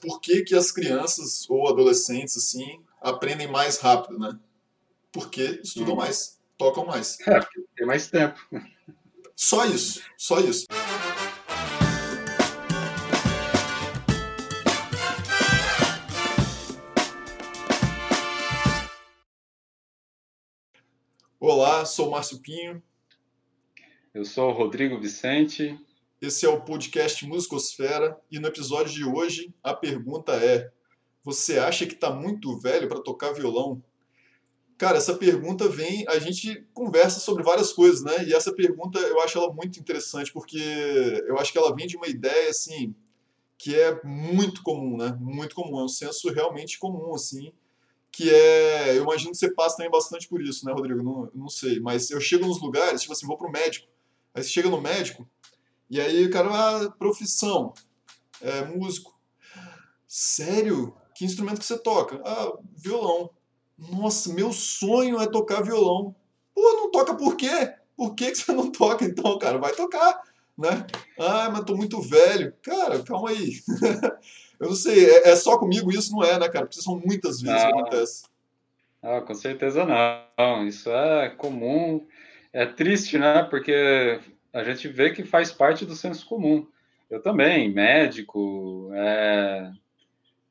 [0.00, 4.38] por que, que as crianças ou adolescentes assim aprendem mais rápido, né?
[5.12, 5.98] Porque estudam hum.
[5.98, 7.18] mais, tocam mais.
[7.26, 7.40] É,
[7.76, 8.38] tem mais tempo.
[9.36, 10.66] Só isso, só isso.
[21.38, 22.82] Olá, sou o Márcio Pinho.
[24.14, 25.78] Eu sou o Rodrigo Vicente.
[26.22, 30.70] Esse é o podcast Musicosfera e no episódio de hoje a pergunta é:
[31.24, 33.82] Você acha que está muito velho para tocar violão?
[34.78, 36.04] Cara, essa pergunta vem.
[36.06, 38.24] A gente conversa sobre várias coisas, né?
[38.24, 40.62] E essa pergunta eu acho ela muito interessante porque
[41.26, 42.94] eu acho que ela vem de uma ideia assim
[43.58, 45.18] que é muito comum, né?
[45.20, 47.52] Muito comum, é um senso realmente comum, assim
[48.12, 48.96] que é.
[48.96, 51.02] Eu imagino que você passa também bastante por isso, né, Rodrigo?
[51.02, 51.80] Não, não sei.
[51.80, 53.88] Mas eu chego nos lugares, tipo assim, vou pro médico.
[54.32, 55.28] Aí você chega no médico,
[55.92, 57.74] e aí o cara, ah, profissão,
[58.40, 59.14] é, músico.
[60.08, 60.96] Sério?
[61.14, 62.18] Que instrumento que você toca?
[62.24, 63.28] Ah, violão.
[63.76, 66.16] Nossa, meu sonho é tocar violão.
[66.54, 67.74] Pô, não toca por quê?
[67.94, 69.58] Por que, que você não toca então, cara?
[69.58, 70.18] Vai tocar,
[70.56, 70.86] né?
[71.20, 72.54] Ah, mas tô muito velho.
[72.62, 73.60] Cara, calma aí.
[74.58, 76.10] Eu não sei, é, é, só comigo isso?
[76.12, 76.64] Não é, né, cara?
[76.64, 77.70] Porque são muitas vezes não.
[77.70, 78.24] que acontece.
[79.02, 80.66] Ah, com certeza não.
[80.66, 82.06] Isso é comum.
[82.50, 83.42] É triste, né?
[83.42, 84.20] Porque
[84.52, 86.66] a gente vê que faz parte do senso comum.
[87.08, 89.70] Eu também, médico, é...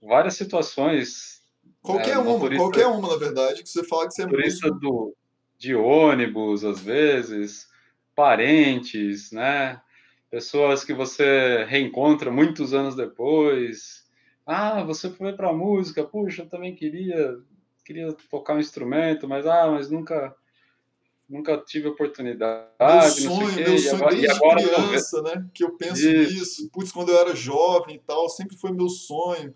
[0.01, 1.41] várias situações.
[1.81, 4.67] Qualquer é, uma, motorista, qualquer uma, na verdade, que você fala que você é motorista
[4.67, 4.79] muito...
[4.79, 5.15] do
[5.57, 7.69] de ônibus, às vezes,
[8.15, 9.79] parentes, né?
[10.29, 14.09] Pessoas que você reencontra muitos anos depois,
[14.43, 17.37] ah, você foi para música, puxa, eu também queria
[17.85, 20.35] queria tocar um instrumento, mas ah, mas nunca
[21.31, 22.69] nunca tive oportunidade.
[23.21, 25.49] Meu sonho, meu sonho agora, desde agora, criança, né?
[25.53, 26.33] Que eu penso isso.
[26.33, 26.69] nisso.
[26.71, 29.55] Putz, quando eu era jovem e tal, sempre foi meu sonho.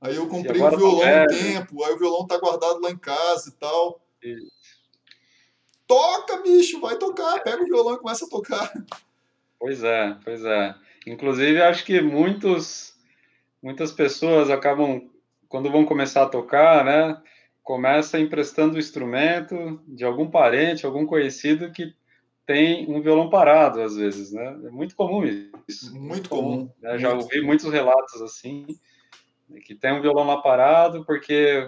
[0.00, 2.98] Aí eu comprei o um violão um tempo, aí o violão tá guardado lá em
[2.98, 4.00] casa e tal.
[4.22, 4.52] Isso.
[5.86, 8.72] Toca, bicho, vai tocar, pega o violão e começa a tocar.
[9.58, 10.74] Pois é, pois é.
[11.06, 12.94] Inclusive, acho que muitos
[13.64, 15.10] muitas pessoas acabam,
[15.48, 17.16] quando vão começar a tocar, né,
[17.64, 21.94] começa emprestando o instrumento de algum parente, algum conhecido que
[22.46, 24.46] tem um violão parado, às vezes, né?
[24.66, 25.24] É muito comum
[25.66, 25.98] isso.
[25.98, 26.70] Muito comum.
[26.80, 26.90] Né?
[26.90, 27.00] Muito.
[27.00, 28.66] Já ouvi muitos relatos assim,
[29.64, 31.66] que tem um violão lá parado porque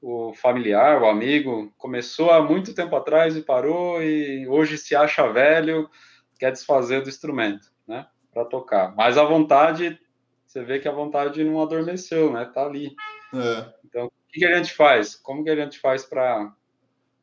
[0.00, 5.30] o familiar, o amigo, começou há muito tempo atrás e parou e hoje se acha
[5.30, 5.90] velho,
[6.38, 8.06] quer desfazer do instrumento, né?
[8.32, 8.96] Para tocar.
[8.96, 10.00] Mas a vontade
[10.46, 12.44] você vê que a vontade não adormeceu, né?
[12.44, 12.96] Tá ali.
[13.34, 13.79] É.
[13.90, 15.14] Então, o que, a gente faz?
[15.14, 16.50] Como que a gente faz para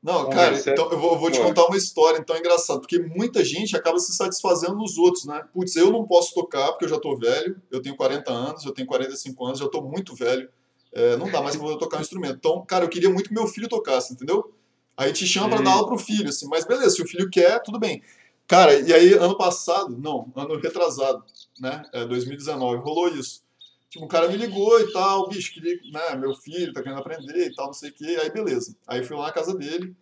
[0.02, 3.44] não, cara, então eu vou, eu vou, te contar uma história então engraçada, porque muita
[3.44, 5.44] gente acaba se satisfazendo nos outros, né?
[5.52, 8.72] Putz, eu não posso tocar porque eu já tô velho, eu tenho 40 anos, eu
[8.72, 10.48] tenho 45 anos, já tô muito velho,
[10.94, 12.36] é, não dá mais pra poder tocar um instrumento.
[12.36, 14.54] Então, cara, eu queria muito que meu filho tocasse, entendeu?
[14.96, 17.62] Aí te chama para dar aula pro filho, assim, mas beleza, se o filho quer,
[17.62, 18.02] tudo bem.
[18.48, 21.24] Cara, e aí ano passado, não, ano retrasado,
[21.60, 23.42] né, é, 2019, rolou isso.
[23.90, 27.48] Tipo, um cara me ligou e tal, bicho, queria, né, meu filho tá querendo aprender
[27.48, 28.76] e tal, não sei o quê, aí beleza.
[28.86, 29.96] Aí fui lá na casa dele,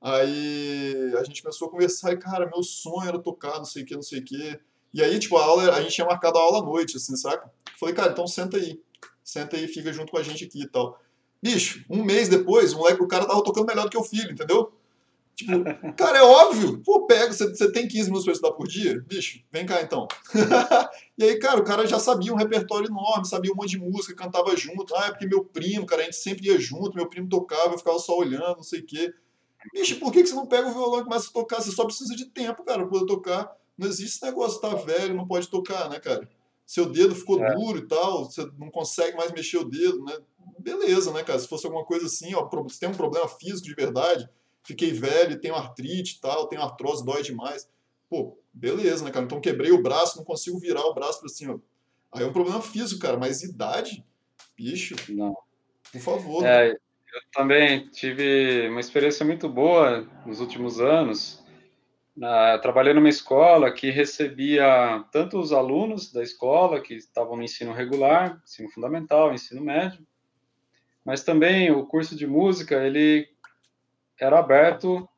[0.00, 3.86] aí a gente começou a conversar e, cara, meu sonho era tocar, não sei o
[3.86, 4.60] quê, não sei o quê.
[4.92, 7.50] E aí, tipo, a aula, a gente tinha marcado a aula à noite, assim, saca?
[7.78, 8.78] Falei, cara, então senta aí,
[9.24, 11.00] senta aí, fica junto com a gente aqui e tal.
[11.42, 14.30] Bicho, um mês depois, o moleque, o cara tava tocando melhor do que o filho,
[14.30, 14.70] entendeu?
[15.40, 16.82] Tipo, cara, é óbvio.
[16.84, 19.00] Pô, pega, você, você tem 15 minutos pra estudar por dia?
[19.06, 20.06] Bicho, vem cá então.
[21.16, 24.14] e aí, cara, o cara já sabia um repertório enorme, sabia um monte de música,
[24.14, 24.94] cantava junto.
[24.94, 27.78] Ah, é porque meu primo, cara, a gente sempre ia junto, meu primo tocava, eu
[27.78, 29.14] ficava só olhando, não sei o quê.
[29.72, 31.60] Bicho, por que, que você não pega o violão e começa a tocar?
[31.60, 33.50] Você só precisa de tempo, cara, pra poder tocar.
[33.78, 36.28] Não existe esse negócio, tá velho, não pode tocar, né, cara?
[36.66, 37.54] Seu dedo ficou é.
[37.54, 40.16] duro e tal, você não consegue mais mexer o dedo, né?
[40.58, 41.38] Beleza, né, cara?
[41.38, 44.28] Se fosse alguma coisa assim, ó, você tem um problema físico de verdade,
[44.62, 47.68] fiquei velho, tenho artrite e tal, tenho artrose, dói demais.
[48.08, 49.24] Pô, beleza, né, cara?
[49.24, 51.60] Então quebrei o braço, não consigo virar o braço para cima.
[52.12, 54.04] Aí é um problema físico, cara, mas idade,
[54.56, 54.96] bicho.
[55.08, 55.36] Não.
[55.92, 56.44] Por favor.
[56.44, 61.40] É, eu também tive uma experiência muito boa nos últimos anos.
[62.16, 67.72] Na, trabalhei numa escola que recebia tanto os alunos da escola que estavam no ensino
[67.72, 70.04] regular, ensino fundamental, ensino médio,
[71.04, 73.26] mas também o curso de música ele
[74.20, 75.08] era aberto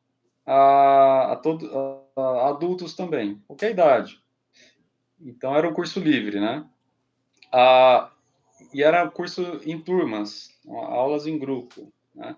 [0.47, 1.71] a, a, todo,
[2.17, 4.21] a adultos também, qualquer idade.
[5.21, 6.67] Então era um curso livre, né?
[8.73, 12.37] E era um curso em turmas, aulas em grupo, né?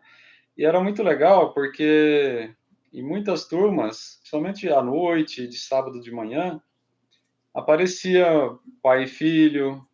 [0.56, 2.54] E era muito legal porque
[2.92, 6.60] em muitas turmas, somente à noite, de sábado de manhã,
[7.52, 8.24] aparecia
[8.80, 9.84] pai e filho,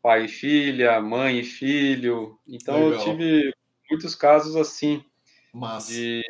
[0.00, 2.38] pai e filha, mãe e filho.
[2.46, 2.92] Então Legal.
[2.92, 3.54] eu tive
[3.90, 5.04] muitos casos assim
[5.52, 5.92] Massa.
[5.92, 6.22] de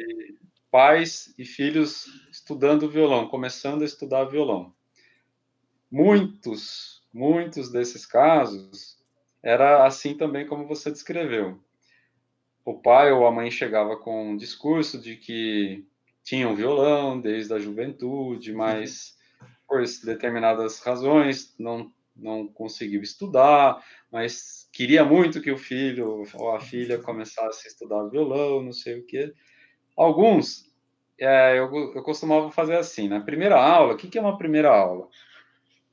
[0.71, 4.75] pais e filhos estudando violão, começando a estudar violão.
[5.91, 8.99] Muitos, muitos desses casos
[9.43, 11.63] era assim também como você descreveu.
[12.65, 15.85] O pai ou a mãe chegava com um discurso de que
[16.25, 19.19] tinham violão desde a juventude, mas
[19.69, 21.93] por determinadas razões não
[22.23, 28.09] não conseguiu estudar, mas queria muito que o filho ou a filha começasse a estudar
[28.09, 29.33] violão, não sei o quê.
[29.97, 30.71] Alguns,
[31.19, 34.71] é, eu, eu costumava fazer assim, na primeira aula, o que, que é uma primeira
[34.71, 35.09] aula?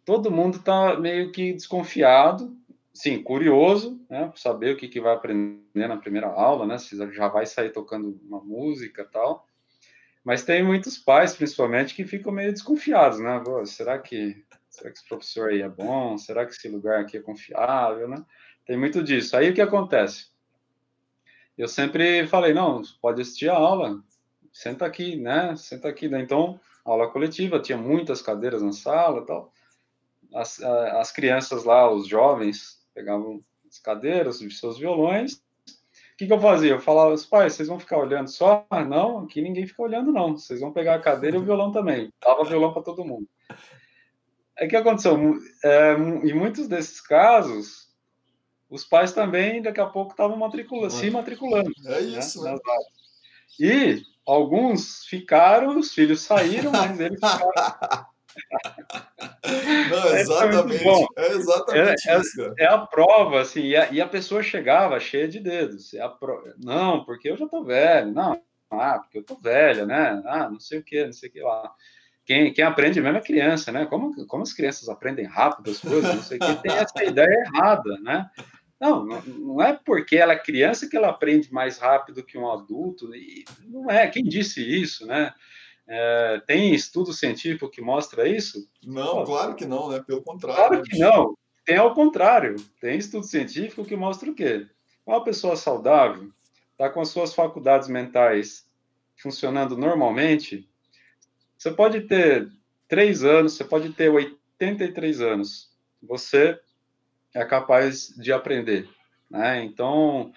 [0.06, 2.56] Todo mundo está meio que desconfiado,
[2.94, 7.28] sim, curioso, né, saber o que, que vai aprender na primeira aula, né, se já
[7.28, 9.46] vai sair tocando uma música tal.
[10.24, 13.42] Mas tem muitos pais, principalmente, que ficam meio desconfiados, né?
[13.66, 14.44] será que
[14.80, 16.18] será que esse professor aí é bom?
[16.18, 18.24] Será que esse lugar aqui é confiável, né?
[18.66, 19.36] Tem muito disso.
[19.36, 20.28] Aí o que acontece?
[21.58, 24.02] Eu sempre falei, não, pode assistir a aula,
[24.54, 25.56] senta aqui, né?
[25.58, 26.06] Senta aqui.
[26.06, 29.52] Então, aula coletiva, tinha muitas cadeiras na sala tal.
[30.34, 35.34] As, as crianças lá, os jovens, pegavam as cadeiras, os seus violões.
[35.34, 36.72] O que, que eu fazia?
[36.72, 38.66] Eu falava, os pais, vocês vão ficar olhando só?
[38.88, 40.38] Não, aqui ninguém fica olhando, não.
[40.38, 42.12] Vocês vão pegar a cadeira e o violão também.
[42.22, 43.28] Dava violão para todo mundo.
[44.60, 45.18] É que aconteceu,
[45.64, 47.88] é, em muitos desses casos,
[48.70, 51.72] os pais também daqui a pouco estavam matriculando, se matriculando.
[51.86, 52.56] É né, isso, né?
[53.58, 58.06] E alguns ficaram, os filhos saíram, mas eles ficaram.
[59.90, 60.84] Não, é exatamente.
[60.84, 64.44] É, é exatamente é, isso, é, é, a prova, assim, e a, e a, pessoa
[64.44, 65.94] chegava cheia de dedos.
[65.94, 66.54] É pro...
[66.58, 68.12] Não, porque eu já tô velho.
[68.12, 70.22] Não, ah, porque eu tô velha, né?
[70.26, 71.74] Ah, não sei o que, não sei o que lá
[72.30, 73.88] quem, quem aprende mesmo é criança, né?
[73.88, 77.44] Como, como as crianças aprendem rápido as coisas, não sei o que, tem essa ideia
[77.48, 78.30] errada, né?
[78.80, 83.16] Não, não é porque ela é criança que ela aprende mais rápido que um adulto,
[83.16, 84.08] e não é.
[84.08, 85.34] Quem disse isso, né?
[85.88, 88.60] É, tem estudo científico que mostra isso?
[88.86, 90.00] Não, claro que não, né?
[90.06, 90.68] Pelo contrário.
[90.68, 91.36] Claro que não.
[91.66, 92.58] Tem ao contrário.
[92.80, 94.68] Tem estudo científico que mostra o quê?
[95.04, 96.30] Uma pessoa saudável
[96.74, 98.68] está com as suas faculdades mentais
[99.18, 100.69] funcionando normalmente,
[101.60, 102.50] você pode ter
[102.88, 105.70] três anos, você pode ter 83 anos,
[106.02, 106.58] você
[107.36, 108.88] é capaz de aprender.
[109.30, 109.66] Né?
[109.66, 110.32] Então,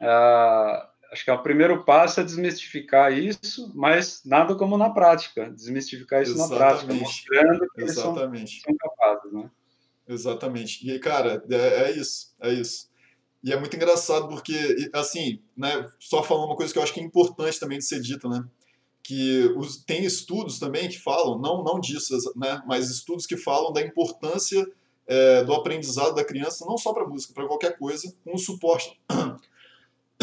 [0.00, 5.50] uh, acho que é o primeiro passo é desmistificar isso, mas nada como na prática,
[5.50, 6.60] desmistificar isso Exatamente.
[6.60, 8.40] na prática, mostrando que Exatamente.
[8.40, 9.32] eles são, são capazes.
[9.32, 9.50] Né?
[10.06, 10.88] Exatamente.
[10.88, 12.88] E, cara, é, é isso, é isso.
[13.42, 17.00] E é muito engraçado porque, assim, né, só falando uma coisa que eu acho que
[17.00, 18.44] é importante também de ser dita, né?
[19.08, 23.72] Que os, tem estudos também que falam, não, não disso, né, mas estudos que falam
[23.72, 24.70] da importância
[25.06, 29.00] é, do aprendizado da criança, não só para música, para qualquer coisa, com o suporte.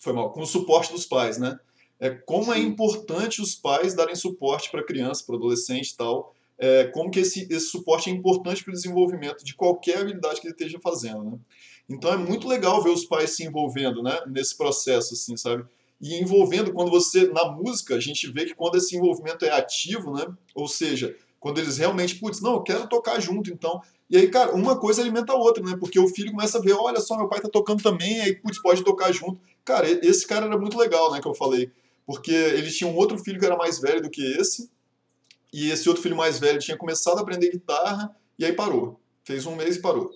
[0.00, 1.60] Foi mal, com o suporte dos pais, né?
[2.00, 5.96] É, como é importante os pais darem suporte para a criança, para o adolescente e
[5.96, 10.40] tal, é, como que esse, esse suporte é importante para o desenvolvimento de qualquer habilidade
[10.40, 11.38] que ele esteja fazendo, né?
[11.88, 15.64] Então é muito legal ver os pais se envolvendo, né, nesse processo, assim, sabe?
[16.00, 20.12] E envolvendo quando você na música a gente vê que quando esse envolvimento é ativo,
[20.12, 20.26] né?
[20.54, 23.80] Ou seja, quando eles realmente, putz, não, eu quero tocar junto, então.
[24.08, 25.76] E aí, cara, uma coisa alimenta a outra, né?
[25.78, 28.60] Porque o filho começa a ver, olha só, meu pai tá tocando também, aí, putz,
[28.60, 29.40] pode tocar junto.
[29.64, 31.70] Cara, esse cara era muito legal, né, que eu falei.
[32.06, 34.70] Porque ele tinha um outro filho que era mais velho do que esse,
[35.52, 39.00] e esse outro filho mais velho tinha começado a aprender guitarra, e aí parou.
[39.24, 40.10] Fez um mês e parou.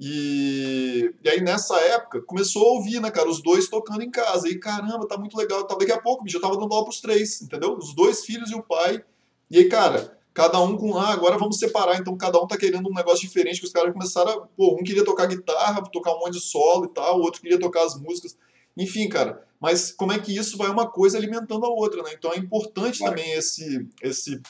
[0.00, 4.48] E, e aí nessa época começou a ouvir, né, cara, os dois tocando em casa.
[4.48, 5.64] E caramba, tá muito legal.
[5.64, 7.76] Tá, daqui a pouco, bicho, eu tava dando aula pros três, entendeu?
[7.76, 9.04] Os dois filhos e o pai.
[9.50, 11.98] E aí, cara, cada um com, ah, agora vamos separar.
[11.98, 13.60] Então cada um tá querendo um negócio diferente.
[13.60, 16.86] Que os caras começaram a, pô, um queria tocar guitarra, tocar um monte de solo
[16.86, 18.36] e tal, o outro queria tocar as músicas.
[18.76, 22.10] Enfim, cara, mas como é que isso vai uma coisa alimentando a outra, né?
[22.16, 24.40] Então é importante também esse, esse,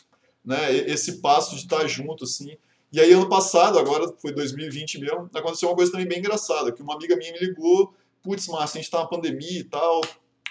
[0.45, 2.55] né, esse passo de estar junto, assim.
[2.91, 6.83] E aí, ano passado, agora foi 2020 mesmo, aconteceu uma coisa também bem engraçada, que
[6.83, 7.93] uma amiga minha me ligou,
[8.23, 10.01] putz, Márcio, a gente tá na pandemia e tal,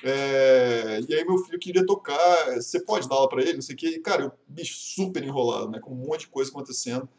[0.03, 0.99] é...
[1.07, 3.77] e aí meu filho queria tocar, você pode dar aula para ele, não sei o
[3.77, 7.09] que, e, cara, eu, bicho, super enrolado, né, com um monte de coisa acontecendo.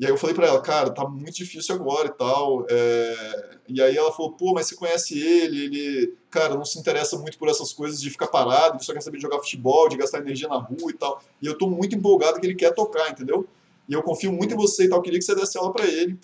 [0.00, 2.64] E aí eu falei para ela, cara, tá muito difícil agora e tal.
[2.70, 3.58] É...
[3.68, 7.36] E aí ela falou, pô, mas você conhece ele, ele, cara, não se interessa muito
[7.36, 10.20] por essas coisas de ficar parado, ele só quer saber de jogar futebol, de gastar
[10.20, 11.22] energia na rua e tal.
[11.42, 13.46] E eu tô muito empolgado que ele quer tocar, entendeu?
[13.90, 16.16] E eu confio muito em você e tal, queria que você desse aula para ele.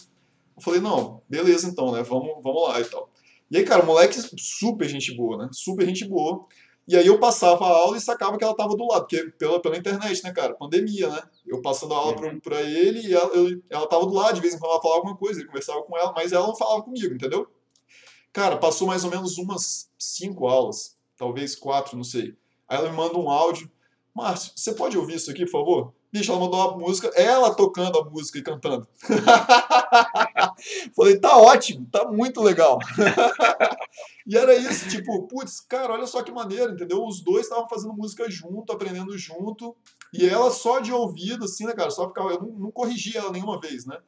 [0.56, 3.10] Eu falei, não, beleza então, né, vamos, vamos lá e tal.
[3.50, 6.46] E aí, cara, o moleque super gente boa, né, super gente boa.
[6.86, 9.60] E aí eu passava a aula e sacava que ela estava do lado, porque pela,
[9.60, 10.54] pela internet, né, cara?
[10.54, 11.20] Pandemia, né?
[11.44, 12.38] Eu passando a aula uhum.
[12.38, 15.00] para ele e ela, eu, ela tava do lado, de vez em quando ela falava
[15.00, 17.48] alguma coisa, ele conversava com ela, mas ela não falava comigo, entendeu?
[18.32, 22.36] Cara, passou mais ou menos umas cinco aulas, talvez quatro, não sei.
[22.68, 23.68] Aí ela me manda um áudio.
[24.14, 25.94] Márcio, você pode ouvir isso aqui, por favor?
[26.12, 28.86] Bicho, ela mandou uma música, ela tocando a música e cantando.
[30.94, 32.78] Falei, tá ótimo, tá muito legal.
[34.26, 37.04] e era isso, tipo, putz, cara, olha só que maneiro, entendeu?
[37.04, 39.76] Os dois estavam fazendo música junto, aprendendo junto,
[40.12, 43.32] e ela só de ouvido, assim, né, cara, só ficava, eu não, não corrigi ela
[43.32, 43.98] nenhuma vez, né?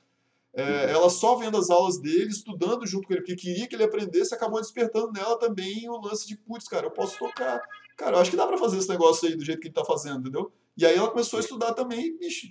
[0.54, 3.84] É, ela só vendo as aulas dele, estudando junto com ele, porque queria que ele
[3.84, 7.60] aprendesse, acabou despertando nela também o lance de, putz, cara, eu posso tocar.
[7.98, 9.84] Cara, eu acho que dá pra fazer esse negócio aí do jeito que ele tá
[9.84, 10.52] fazendo, entendeu?
[10.76, 12.46] E aí ela começou a estudar também, bicho,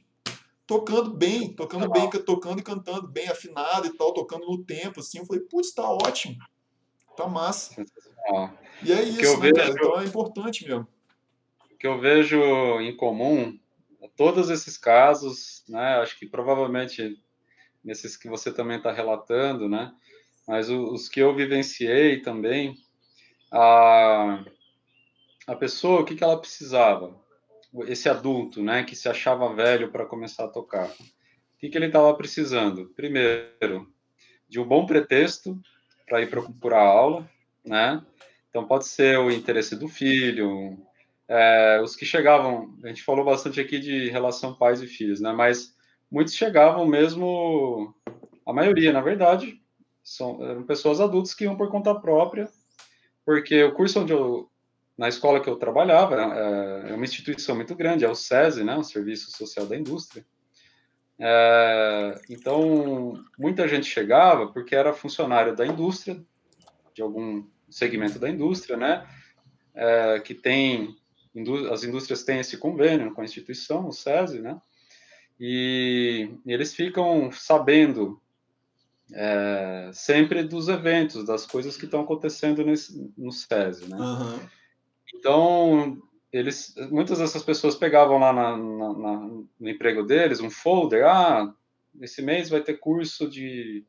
[0.68, 5.20] tocando bem, tocando bem, tocando e cantando bem, afinado e tal, tocando no tempo, assim.
[5.20, 6.36] Eu falei, putz, tá ótimo.
[7.16, 7.82] Tá massa.
[8.84, 10.86] E é isso, né, vejo, Então é importante mesmo.
[11.72, 12.38] O que eu vejo
[12.82, 13.58] em comum,
[14.18, 17.18] todos esses casos, né, acho que provavelmente
[17.82, 19.94] nesses que você também está relatando, né,
[20.46, 22.76] mas os que eu vivenciei também,
[23.50, 24.44] a,
[25.48, 27.16] a pessoa, o que, que ela precisava?
[27.86, 30.88] esse adulto, né, que se achava velho para começar a tocar.
[30.88, 32.92] O que, que ele estava precisando?
[32.96, 33.92] Primeiro,
[34.48, 35.60] de um bom pretexto
[36.08, 37.30] para ir procurar aula,
[37.66, 38.04] né?
[38.50, 40.78] Então pode ser o interesse do filho,
[41.28, 45.32] é, os que chegavam, a gente falou bastante aqui de relação pais e filhos, né?
[45.34, 45.76] Mas
[46.10, 47.94] muitos chegavam mesmo,
[48.46, 49.62] a maioria, na verdade,
[50.04, 52.50] são eram pessoas adultas que iam por conta própria,
[53.26, 54.50] porque o curso onde eu
[54.98, 58.76] na escola que eu trabalhava, é, é uma instituição muito grande, é o SESI, né,
[58.76, 60.26] o Serviço Social da Indústria.
[61.20, 66.20] É, então, muita gente chegava porque era funcionário da indústria,
[66.96, 69.08] de algum segmento da indústria, né,
[69.76, 70.96] é, que tem,
[71.72, 74.60] as indústrias têm esse convênio com a instituição, o SESI, né,
[75.40, 78.20] e, eles ficam sabendo
[79.14, 83.98] é, sempre dos eventos, das coisas que estão acontecendo nesse, no SESI, né.
[83.98, 84.57] Uhum.
[85.18, 89.18] Então, eles, muitas dessas pessoas pegavam lá na, na, na,
[89.60, 91.54] no emprego deles um folder, ah,
[92.02, 93.86] esse mês vai ter curso de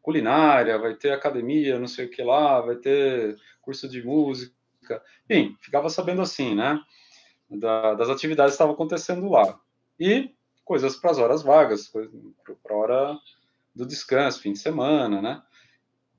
[0.00, 4.54] culinária, vai ter academia, não sei o que lá, vai ter curso de música,
[5.28, 6.80] enfim, ficava sabendo assim, né,
[7.50, 9.58] da, das atividades que estavam acontecendo lá.
[9.98, 10.30] E
[10.64, 13.18] coisas para as horas vagas, para a hora
[13.74, 15.42] do descanso, fim de semana, né,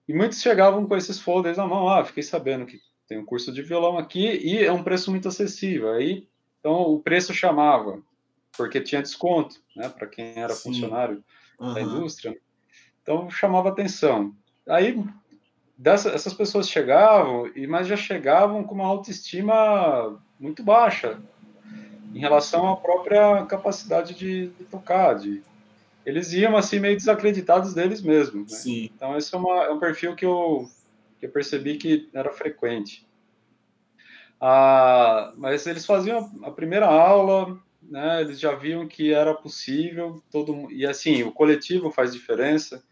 [0.08, 3.52] e muitos chegavam com esses folders na mão, ah, fiquei sabendo que tem um curso
[3.52, 5.92] de violão aqui e é um preço muito acessível.
[5.92, 6.28] Aí,
[6.60, 8.02] então o preço chamava,
[8.56, 10.70] porque tinha desconto, né, para quem era Sim.
[10.70, 11.24] funcionário
[11.60, 11.74] uhum.
[11.74, 12.38] da indústria.
[13.02, 14.36] Então chamava atenção.
[14.68, 15.02] Aí
[15.78, 21.20] dessa, essas pessoas chegavam, e mas já chegavam com uma autoestima muito baixa
[22.14, 25.42] em relação à própria capacidade de, de tocar, de
[26.06, 28.52] eles iam assim meio desacreditados deles mesmos.
[28.52, 28.58] Né?
[28.58, 28.90] Sim.
[28.96, 30.70] Então esse é, uma, é um perfil que eu
[31.20, 33.08] que eu percebi que era frequente.
[34.40, 40.72] Ah, mas eles faziam a primeira aula, né, eles já viam que era possível, todo
[40.72, 42.84] e assim, o coletivo faz diferença,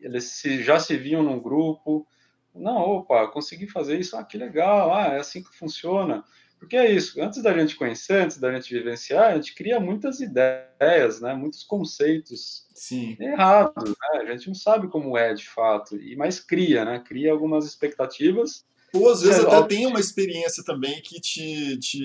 [0.00, 2.06] eles se, já se viam num grupo,
[2.54, 6.22] não, opa, consegui fazer isso, ah, que legal, ah, é assim que funciona,
[6.62, 10.20] porque é isso, antes da gente conhecer, antes da gente vivenciar, a gente cria muitas
[10.20, 13.16] ideias, né, muitos conceitos Sim.
[13.18, 17.32] errados, né, a gente não sabe como é de fato, e mais cria, né, cria
[17.32, 21.78] algumas expectativas ou às vezes é, até tem uma experiência também que te.
[21.78, 22.04] te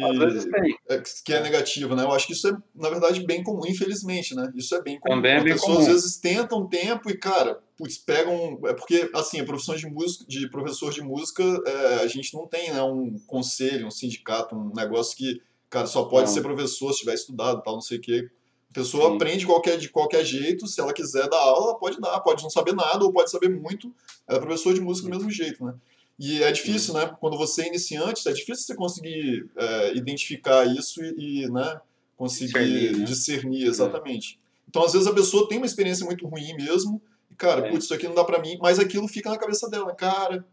[0.87, 2.03] é, que é negativa, né?
[2.03, 4.49] Eu acho que isso é, na verdade, bem comum, infelizmente, né?
[4.55, 5.15] Isso é bem comum.
[5.15, 5.81] Também é bem pessoas comum.
[5.81, 8.57] às vezes tentam tempo e, cara, putz, pegam.
[8.65, 12.47] É porque, assim, a profissão de música, de professor de música, é, a gente não
[12.47, 16.33] tem né, um conselho, um sindicato, um negócio que, cara, só pode não.
[16.33, 18.29] ser professor se tiver estudado tal, não sei o quê.
[18.71, 19.15] A pessoa Sim.
[19.15, 22.49] aprende qualquer, de qualquer jeito, se ela quiser dar aula, ela pode dar, pode não
[22.49, 23.93] saber nada ou pode saber muito.
[24.25, 25.73] Ela é professor de música do mesmo jeito, né?
[26.19, 27.11] E é difícil, né?
[27.19, 31.79] Quando você é iniciante, é difícil você conseguir é, identificar isso e, e né,
[32.15, 33.05] conseguir discernir, né?
[33.05, 34.39] discernir exatamente.
[34.43, 34.47] É.
[34.67, 37.69] Então, às vezes, a pessoa tem uma experiência muito ruim mesmo, e, cara, é.
[37.69, 40.43] putz, isso aqui não dá pra mim, mas aquilo fica na cabeça dela, cara,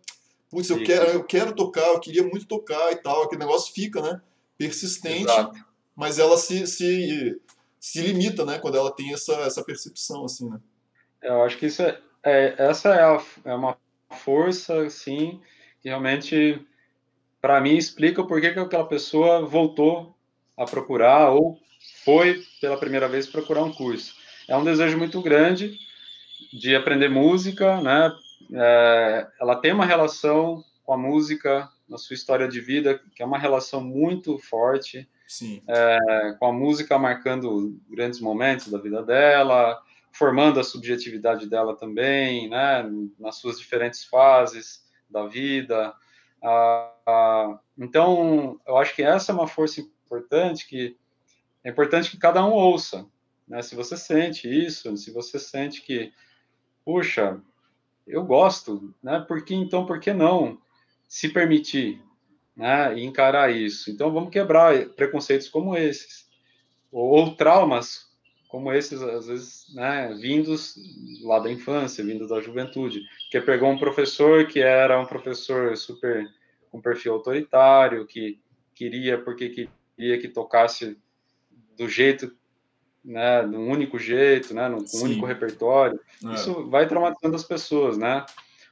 [0.51, 4.03] putz, eu quero, eu quero tocar, eu queria muito tocar e tal, aquele negócio fica,
[4.03, 4.21] né?
[4.59, 5.59] Persistente, Exato.
[5.97, 7.41] mas ela se, se,
[7.81, 8.59] se limita, né?
[8.59, 10.61] Quando ela tem essa, essa percepção, assim, né?
[11.23, 13.77] Eu acho que isso é, é essa é, a, é uma
[14.11, 15.41] força, assim,
[15.85, 16.67] que realmente,
[17.43, 20.17] para mim, explica porquê que aquela pessoa voltou
[20.57, 21.61] a procurar ou
[22.03, 24.15] foi pela primeira vez procurar um curso.
[24.49, 25.79] É um desejo muito grande
[26.51, 28.11] de aprender música, né?
[28.51, 33.27] É, ela tem uma relação com a música na sua história de vida, que é
[33.27, 35.07] uma relação muito forte,
[35.69, 39.79] é, com a música marcando grandes momentos da vida dela,
[40.11, 45.95] formando a subjetividade dela também, né, nas suas diferentes fases da vida.
[46.43, 50.97] Ah, ah, então, eu acho que essa é uma força importante que
[51.63, 53.07] é importante que cada um ouça,
[53.49, 53.63] né?
[53.63, 56.13] Se você sente isso, se você sente que,
[56.85, 57.41] puxa,
[58.07, 59.25] eu gosto, né?
[59.27, 60.59] Porque então, por que não
[61.09, 62.03] se permitir,
[62.57, 62.99] né?
[62.99, 63.91] E encarar isso?
[63.91, 66.29] Então, vamos quebrar preconceitos como esses
[66.93, 68.14] ou, ou traumas
[68.55, 70.77] como esses, às vezes, né, vindos
[71.25, 76.25] lá da infância, vindos da juventude, que pegou um professor que era um professor super
[76.71, 78.39] com perfil autoritário, que
[78.73, 80.97] queria porque queria que tocasse
[81.77, 82.33] do jeito,
[83.05, 85.99] né, de um único jeito, né, num único repertório.
[86.25, 86.35] É.
[86.35, 88.25] Isso vai traumatizando as pessoas, né?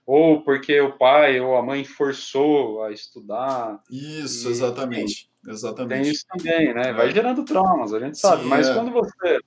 [0.06, 3.82] Ou porque o pai ou a mãe forçou a estudar.
[3.90, 5.28] Isso, e, exatamente.
[5.44, 6.02] Exatamente.
[6.02, 6.92] Tem isso também, né?
[6.92, 7.10] Vai é.
[7.10, 8.44] gerando traumas, a gente sabe.
[8.44, 8.74] Sim, Mas é.
[8.74, 9.40] quando você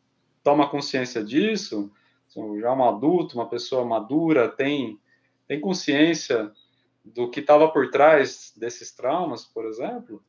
[0.45, 1.91] toma consciência disso,
[2.61, 4.99] já um adulto, uma pessoa madura, tem,
[5.47, 6.51] tem consciência
[7.03, 10.23] do que estava por trás desses traumas, por exemplo,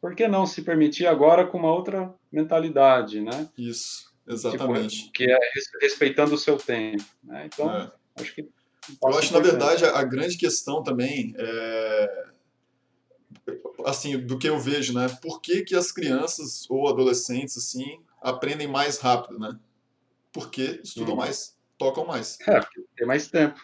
[0.00, 3.48] por que não se permitir agora com uma outra mentalidade, né?
[3.56, 4.96] Isso, exatamente.
[4.96, 5.38] Tipo, que é
[5.80, 7.46] respeitando o seu tempo, né?
[7.46, 7.92] Então, é.
[8.16, 8.50] acho que...
[9.00, 12.32] Eu acho, na verdade, a grande questão também é
[13.86, 15.08] assim, do que eu vejo, né?
[15.22, 19.58] Por que, que as crianças ou adolescentes, assim, aprendem mais rápido, né?
[20.32, 21.18] Porque estudam hum.
[21.18, 22.38] mais, tocam mais.
[22.46, 22.60] É,
[22.96, 23.60] tem mais tempo.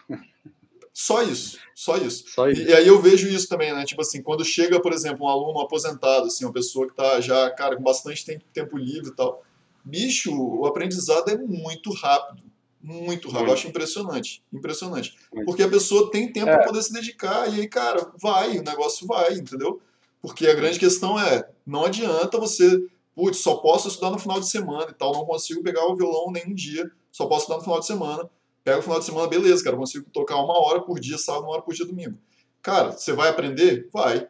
[0.93, 2.25] Só isso, só isso.
[2.27, 2.61] Só isso.
[2.61, 3.85] E, e, aí eu vejo isso também, né?
[3.85, 7.49] Tipo assim, quando chega, por exemplo, um aluno aposentado, assim, uma pessoa que tá já,
[7.51, 9.41] cara, com bastante tempo, tempo livre e tal.
[9.83, 12.43] Bicho, o aprendizado é muito rápido.
[12.81, 13.37] Muito rápido.
[13.37, 13.49] Muito.
[13.49, 14.43] Eu acho impressionante.
[14.51, 15.17] Impressionante.
[15.33, 15.45] Muito.
[15.45, 16.57] Porque a pessoa tem tempo é.
[16.57, 17.47] para poder se dedicar.
[17.53, 19.81] E aí, cara, vai, o negócio vai, entendeu?
[20.21, 22.85] Porque a grande questão é, não adianta você
[23.19, 26.31] putz, só posso estudar no final de semana e tal, não consigo pegar o violão
[26.31, 28.29] nenhum dia, só posso estudar no final de semana.
[28.63, 31.53] Pega o final de semana, beleza, cara, consigo tocar uma hora por dia, sábado, uma
[31.53, 32.17] hora por dia, domingo.
[32.61, 33.89] Cara, você vai aprender?
[33.91, 34.25] Vai.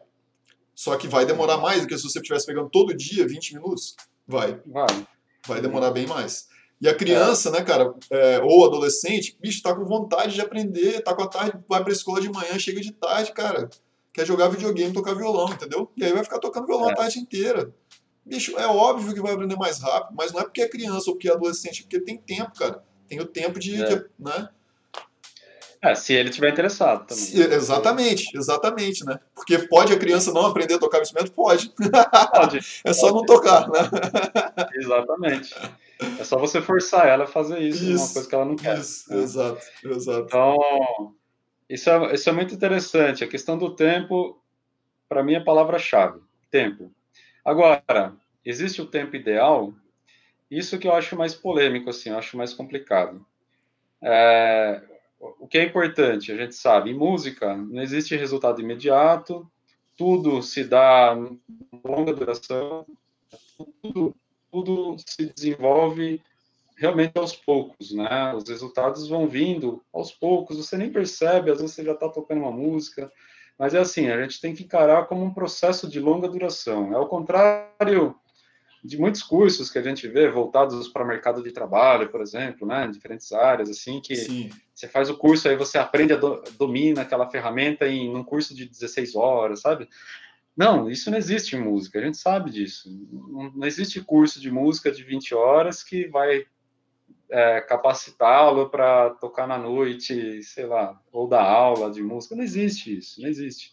[0.74, 3.94] Só que vai demorar mais do que se você estivesse pegando todo dia 20 minutos?
[4.26, 4.60] Vai.
[4.66, 5.06] Vai.
[5.46, 6.48] Vai demorar bem mais.
[6.80, 7.52] E a criança, é.
[7.52, 11.62] né, cara, é, ou adolescente, bicho, tá com vontade de aprender, tá com a tarde,
[11.68, 13.68] vai pra escola de manhã, chega de tarde, cara,
[14.12, 15.90] quer jogar videogame, tocar violão, entendeu?
[15.96, 16.92] E aí vai ficar tocando violão é.
[16.92, 17.72] a tarde inteira.
[18.24, 21.14] Bicho, é óbvio que vai aprender mais rápido, mas não é porque é criança ou
[21.14, 22.84] porque é adolescente, é porque tem tempo, cara.
[23.08, 23.82] Tem o tempo de.
[23.82, 23.86] É.
[23.86, 24.48] de né?
[25.82, 27.24] É, se ele tiver interessado também.
[27.24, 29.18] Se, exatamente, exatamente, né?
[29.34, 31.32] Porque pode a criança não aprender a tocar instrumento?
[31.32, 31.72] Pode.
[32.34, 32.58] Pode.
[32.84, 33.14] é só pode.
[33.14, 33.80] não tocar, né?
[34.76, 35.54] Exatamente.
[36.18, 38.78] É só você forçar ela a fazer isso, isso uma coisa que ela não quer.
[38.78, 39.22] Isso, né?
[39.22, 40.26] exato, exato.
[40.26, 41.14] Então,
[41.68, 43.24] isso é, isso é muito interessante.
[43.24, 44.42] A questão do tempo,
[45.08, 46.20] para mim, é a palavra-chave.
[46.50, 46.92] Tempo.
[47.50, 49.74] Agora, existe o tempo ideal?
[50.48, 53.26] Isso que eu acho mais polêmico, assim, eu acho mais complicado.
[54.00, 54.80] É,
[55.18, 59.50] o que é importante, a gente sabe, em música não existe resultado imediato,
[59.98, 61.12] tudo se dá
[61.84, 62.86] longa duração,
[63.82, 64.14] tudo,
[64.52, 66.22] tudo se desenvolve
[66.76, 68.32] realmente aos poucos, né?
[68.32, 72.42] Os resultados vão vindo aos poucos, você nem percebe, às vezes você já está tocando
[72.42, 73.10] uma música,
[73.60, 76.94] mas é assim, a gente tem que encarar como um processo de longa duração.
[76.94, 78.16] É o contrário
[78.82, 82.66] de muitos cursos que a gente vê voltados para o mercado de trabalho, por exemplo,
[82.66, 84.48] né, em diferentes áreas, assim, que Sim.
[84.74, 88.54] você faz o curso, aí você aprende a do, domina aquela ferramenta em um curso
[88.54, 89.86] de 16 horas, sabe?
[90.56, 92.88] Não, isso não existe em música, a gente sabe disso.
[93.12, 96.46] Não, não existe curso de música de 20 horas que vai
[97.30, 102.34] é, capacitá-lo para tocar na noite, sei lá, ou dar aula de música.
[102.34, 103.72] Não existe isso, não existe.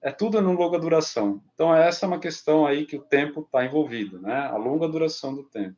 [0.00, 1.42] É tudo no longa duração.
[1.54, 4.34] Então, essa é uma questão aí que o tempo está envolvido, né?
[4.46, 5.76] A longa duração do tempo.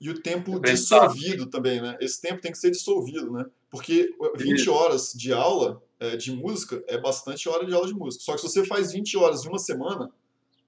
[0.00, 1.96] E o tempo dissolvido também, né?
[2.00, 3.44] Esse tempo tem que ser dissolvido, né?
[3.70, 4.72] Porque 20 isso.
[4.72, 8.24] horas de aula é, de música é bastante hora de aula de música.
[8.24, 10.10] Só que se você faz 20 horas em uma semana,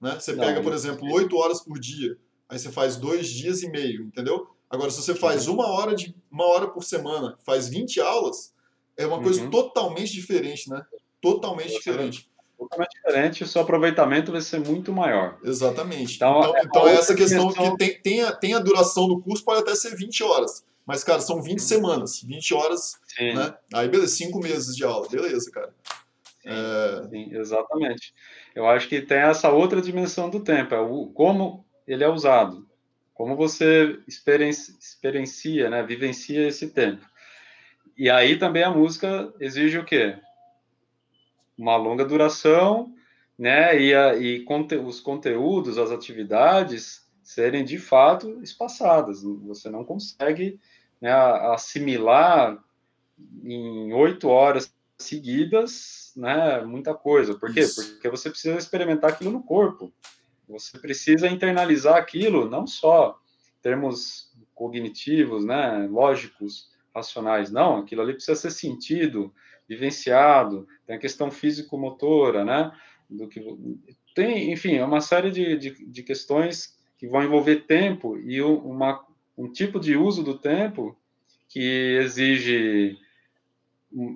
[0.01, 0.17] né?
[0.19, 2.17] Você pega, não, por exemplo, 8 horas por dia,
[2.49, 4.54] aí você faz dois dias e meio, entendeu?
[4.69, 8.53] Agora, se você faz uma hora, de, uma hora por semana, faz 20 aulas,
[8.97, 9.49] é uma coisa uhum.
[9.49, 10.83] totalmente diferente, né?
[11.21, 12.29] Totalmente diferente.
[12.57, 15.37] Totalmente diferente, o seu aproveitamento vai ser muito maior.
[15.43, 16.15] Exatamente.
[16.15, 19.21] Então, então, é, então essa questão, questão, que tem, tem, a, tem a duração do
[19.21, 20.63] curso, pode até ser 20 horas.
[20.85, 21.67] Mas, cara, são 20 Sim.
[21.67, 22.21] semanas.
[22.21, 23.33] 20 horas, Sim.
[23.33, 23.53] né?
[23.73, 25.07] Aí, beleza, 5 meses de aula.
[25.09, 25.73] Beleza, cara.
[26.41, 27.07] Sim, é...
[27.09, 28.13] Sim, exatamente.
[28.53, 32.64] Eu acho que tem essa outra dimensão do tempo, é o, como ele é usado.
[33.15, 37.03] Como você experiencia, né, vivencia esse tempo.
[37.97, 40.19] E aí também a música exige o quê?
[41.57, 42.93] uma longa duração,
[43.37, 43.79] né?
[43.79, 49.23] E, a, e conte, os conteúdos, as atividades serem de fato espaçadas.
[49.23, 50.59] Você não consegue
[51.01, 52.61] né, assimilar
[53.43, 57.33] em oito horas seguidas, né, muita coisa.
[57.35, 57.61] Por quê?
[57.61, 57.93] Isso.
[57.93, 59.91] Porque você precisa experimentar aquilo no corpo.
[60.47, 63.19] Você precisa internalizar aquilo, não só
[63.59, 67.51] em termos cognitivos, né, lógicos, racionais.
[67.51, 69.33] Não, aquilo ali precisa ser sentido,
[69.67, 70.67] vivenciado.
[70.85, 72.71] Tem a questão físico-motora, né?
[73.09, 73.43] Do que
[74.15, 79.05] tem, enfim, é uma série de, de, de questões que vão envolver tempo e uma,
[79.37, 80.97] um tipo de uso do tempo
[81.49, 82.97] que exige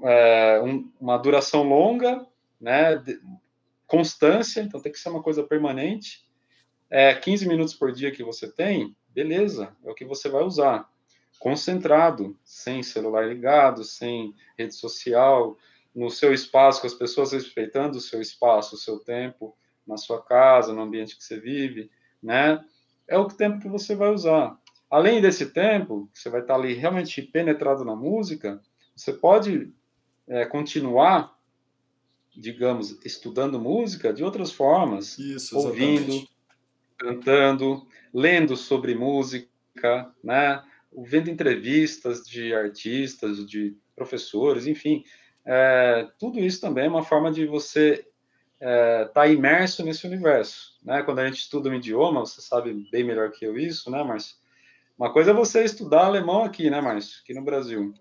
[0.03, 2.25] é, um, uma duração longa,
[2.59, 3.03] né,
[3.89, 6.23] constância, então tem que ser uma coisa permanente.
[6.89, 10.87] É, 15 minutos por dia que você tem, beleza, é o que você vai usar.
[11.39, 15.57] Concentrado, sem celular ligado, sem rede social,
[15.93, 20.21] no seu espaço, com as pessoas respeitando o seu espaço, o seu tempo, na sua
[20.21, 21.89] casa, no ambiente que você vive,
[22.21, 22.63] né?
[23.07, 24.55] É o tempo que você vai usar.
[24.89, 28.61] Além desse tempo, você vai estar ali realmente penetrado na música,
[28.95, 29.73] você pode
[30.27, 31.38] é, continuar,
[32.39, 36.25] digamos, estudando música de outras formas, Isso, ouvindo,
[36.97, 39.49] cantando, lendo sobre música,
[40.23, 40.63] né?
[40.91, 45.03] vendo entrevistas de artistas, de professores, enfim,
[45.45, 48.05] é, tudo isso também é uma forma de você
[48.55, 50.77] estar é, tá imerso nesse universo.
[50.83, 51.03] Né?
[51.03, 54.35] Quando a gente estuda um idioma, você sabe bem melhor que eu isso, né, Márcio?
[54.97, 57.19] Uma coisa é você estudar alemão aqui, né, Márcio?
[57.23, 57.93] Aqui no Brasil.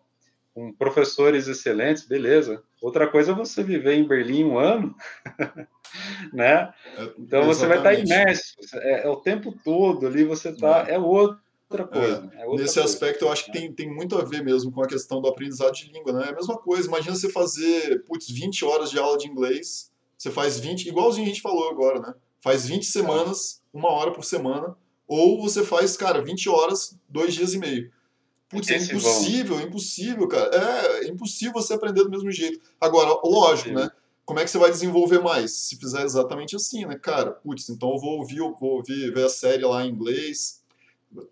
[0.54, 2.62] Com professores excelentes, beleza.
[2.80, 4.94] Outra coisa é você viver em Berlim um ano,
[6.32, 6.72] né?
[6.96, 8.54] É, então você vai estar imerso.
[8.74, 10.86] É, é, o tempo todo ali, você está.
[10.88, 10.94] É.
[10.94, 12.30] é outra coisa.
[12.34, 12.42] É.
[12.42, 12.84] É outra Nesse coisa.
[12.84, 15.72] aspecto, eu acho que tem, tem muito a ver mesmo com a questão do aprendizado
[15.72, 16.26] de língua, né?
[16.26, 16.86] É a mesma coisa.
[16.86, 19.90] Imagina você fazer, putz, 20 horas de aula de inglês.
[20.16, 22.14] Você faz 20, igualzinho a gente falou agora, né?
[22.40, 24.76] Faz 20 semanas, uma hora por semana
[25.08, 27.90] ou você faz, cara, 20 horas, dois dias e meio.
[28.48, 30.50] Putz, é impossível, é impossível, cara.
[30.54, 32.60] É, é impossível você aprender do mesmo jeito.
[32.80, 33.90] Agora, lógico, né?
[34.24, 35.52] Como é que você vai desenvolver mais?
[35.52, 37.32] Se fizer exatamente assim, né, cara?
[37.32, 40.58] Putz, então eu vou ouvir, vou ouvir, ver a série lá em inglês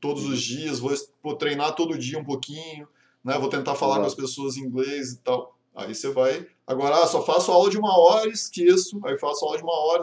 [0.01, 2.89] todos os dias, vou, vou treinar todo dia um pouquinho,
[3.23, 3.39] né?
[3.39, 5.57] Vou tentar falar com as pessoas em inglês e tal.
[5.75, 6.47] Aí você vai.
[6.67, 8.99] Agora, ah, só faço aula de uma hora, esqueço.
[9.05, 10.01] Aí faço aula de uma hora.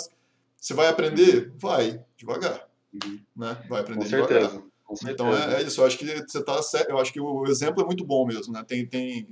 [0.56, 1.52] Você vai aprender?
[1.58, 2.70] Vai, devagar.
[2.94, 3.20] Uhum.
[3.36, 3.58] Né?
[3.68, 4.40] Vai aprender Com certeza.
[4.40, 4.62] devagar.
[4.62, 4.70] Com
[5.08, 7.86] então é, é, isso, eu acho que você tá eu acho que o exemplo é
[7.86, 8.64] muito bom mesmo, né?
[8.68, 9.28] Tem, tem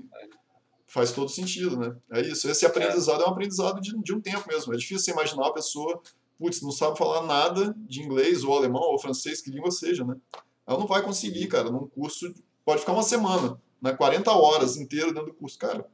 [0.91, 1.95] faz todo sentido, né?
[2.12, 2.50] É isso.
[2.50, 4.74] Esse aprendizado é, é um aprendizado de, de um tempo mesmo.
[4.74, 6.02] É difícil você imaginar uma pessoa,
[6.38, 10.15] putz, não sabe falar nada de inglês ou alemão ou francês, que língua seja, né?
[10.67, 12.34] Ela não vai conseguir, cara, num curso
[12.65, 13.93] pode ficar uma semana, né?
[13.93, 15.86] 40 horas inteiras dentro do curso, cara.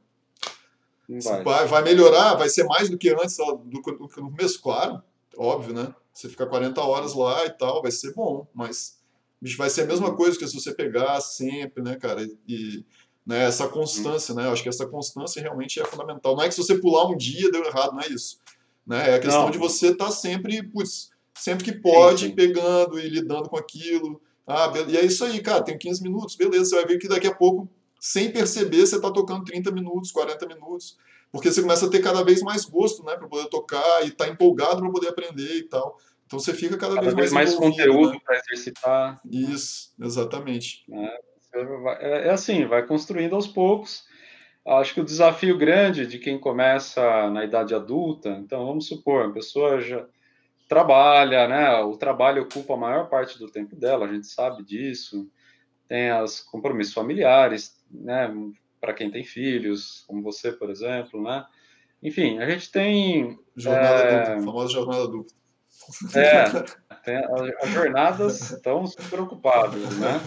[1.08, 1.42] Vai.
[1.44, 1.66] vai.
[1.66, 5.02] vai melhorar, vai ser mais do que antes do, do, do começo, claro,
[5.36, 5.94] óbvio, né?
[6.12, 8.97] Você ficar 40 horas lá e tal, vai ser bom, mas
[9.40, 12.26] bicho, vai ser a mesma coisa que se você pegar sempre, né, cara?
[12.46, 12.84] E
[13.26, 14.46] né, essa constância, né?
[14.46, 16.34] Eu acho que essa constância realmente é fundamental.
[16.34, 18.38] Não é que se você pular um dia deu errado, não é isso.
[18.86, 19.10] Né?
[19.10, 19.50] É a questão não.
[19.50, 22.34] de você estar tá sempre, putz, sempre que pode, sim, sim.
[22.34, 24.20] pegando e lidando com aquilo.
[24.46, 27.26] Ah, e é isso aí, cara, tem 15 minutos, beleza, você vai ver que daqui
[27.26, 27.68] a pouco,
[28.00, 30.96] sem perceber, você está tocando 30 minutos, 40 minutos
[31.30, 34.28] porque você começa a ter cada vez mais gosto, né, para poder tocar e tá
[34.28, 35.98] empolgado para poder aprender e tal.
[36.28, 38.20] Então você fica cada, cada vez, mais, mais conteúdo né?
[38.22, 39.18] para exercitar.
[39.24, 40.84] Isso, exatamente.
[40.92, 41.20] É,
[41.54, 44.04] é, é, assim, vai construindo aos poucos.
[44.66, 49.32] Acho que o desafio grande de quem começa na idade adulta, então vamos supor, a
[49.32, 50.04] pessoa já
[50.68, 51.80] trabalha, né?
[51.80, 55.26] O trabalho ocupa a maior parte do tempo dela, a gente sabe disso.
[55.88, 58.30] Tem os compromissos familiares, né?
[58.78, 61.46] para quem tem filhos, como você, por exemplo, né?
[62.02, 63.38] Enfim, a gente tem...
[63.56, 64.18] Jornada é...
[64.26, 65.38] dupla, famosa jornada dupla.
[66.14, 66.42] É,
[67.62, 70.20] as jornadas estão preocupadas, né?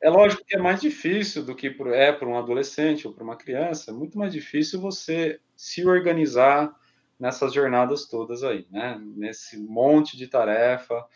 [0.00, 3.36] É lógico que é mais difícil do que é para um adolescente ou para uma
[3.36, 6.74] criança, é muito mais difícil você se organizar
[7.18, 9.00] nessas jornadas todas aí, né?
[9.16, 11.06] Nesse monte de tarefa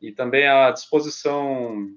[0.00, 1.94] e também a disposição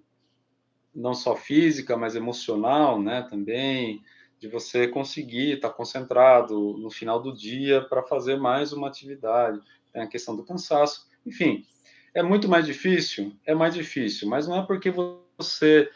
[0.93, 3.25] não só física, mas emocional, né?
[3.29, 4.03] Também
[4.39, 9.61] de você conseguir estar concentrado no final do dia para fazer mais uma atividade.
[9.93, 11.07] Tem a questão do cansaço.
[11.25, 11.65] Enfim,
[12.13, 13.33] é muito mais difícil?
[13.45, 14.91] É mais difícil, mas não é porque
[15.37, 15.89] você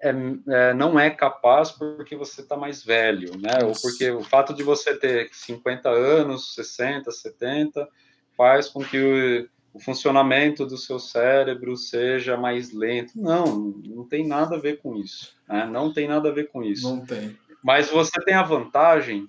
[0.00, 0.14] é,
[0.48, 3.64] é, não é capaz porque você está mais velho, né?
[3.64, 7.88] Ou porque o fato de você ter 50 anos, 60, 70,
[8.36, 13.12] faz com que o, o funcionamento do seu cérebro seja mais lento.
[13.14, 15.34] Não, não tem nada a ver com isso.
[15.46, 15.66] Né?
[15.66, 16.88] Não tem nada a ver com isso.
[16.88, 17.36] Não tem.
[17.62, 19.28] Mas você tem a vantagem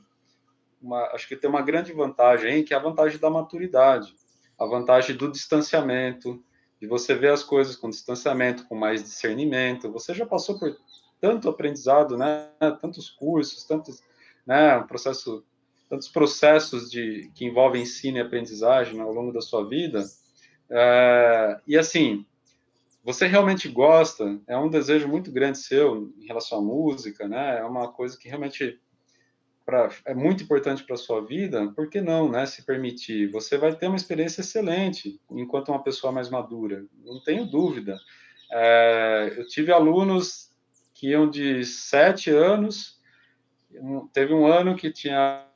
[0.82, 4.16] uma, acho que tem uma grande vantagem, hein, que é a vantagem da maturidade,
[4.62, 6.43] a vantagem do distanciamento,
[6.80, 9.91] de você ver as coisas com distanciamento, com mais discernimento.
[9.91, 10.78] Você já passou por
[11.19, 12.47] tanto aprendizado, né?
[12.80, 14.04] Tantos cursos, tantos,
[14.45, 14.80] né?
[14.88, 15.43] Processo,
[15.89, 20.04] tantos processos de que envolvem ensino e aprendizagem ao longo da sua vida.
[20.69, 22.24] É, e assim,
[23.04, 27.58] você realmente gosta, é um desejo muito grande seu em relação à música, né?
[27.60, 28.80] É uma coisa que realmente
[29.65, 32.45] pra, é muito importante para a sua vida, por que não, né?
[32.45, 33.32] Se permitir.
[33.32, 37.97] Você vai ter uma experiência excelente enquanto uma pessoa mais madura, não tenho dúvida.
[38.52, 40.52] É, eu tive alunos
[40.93, 43.00] que iam de sete anos,
[44.13, 45.47] teve um ano que tinha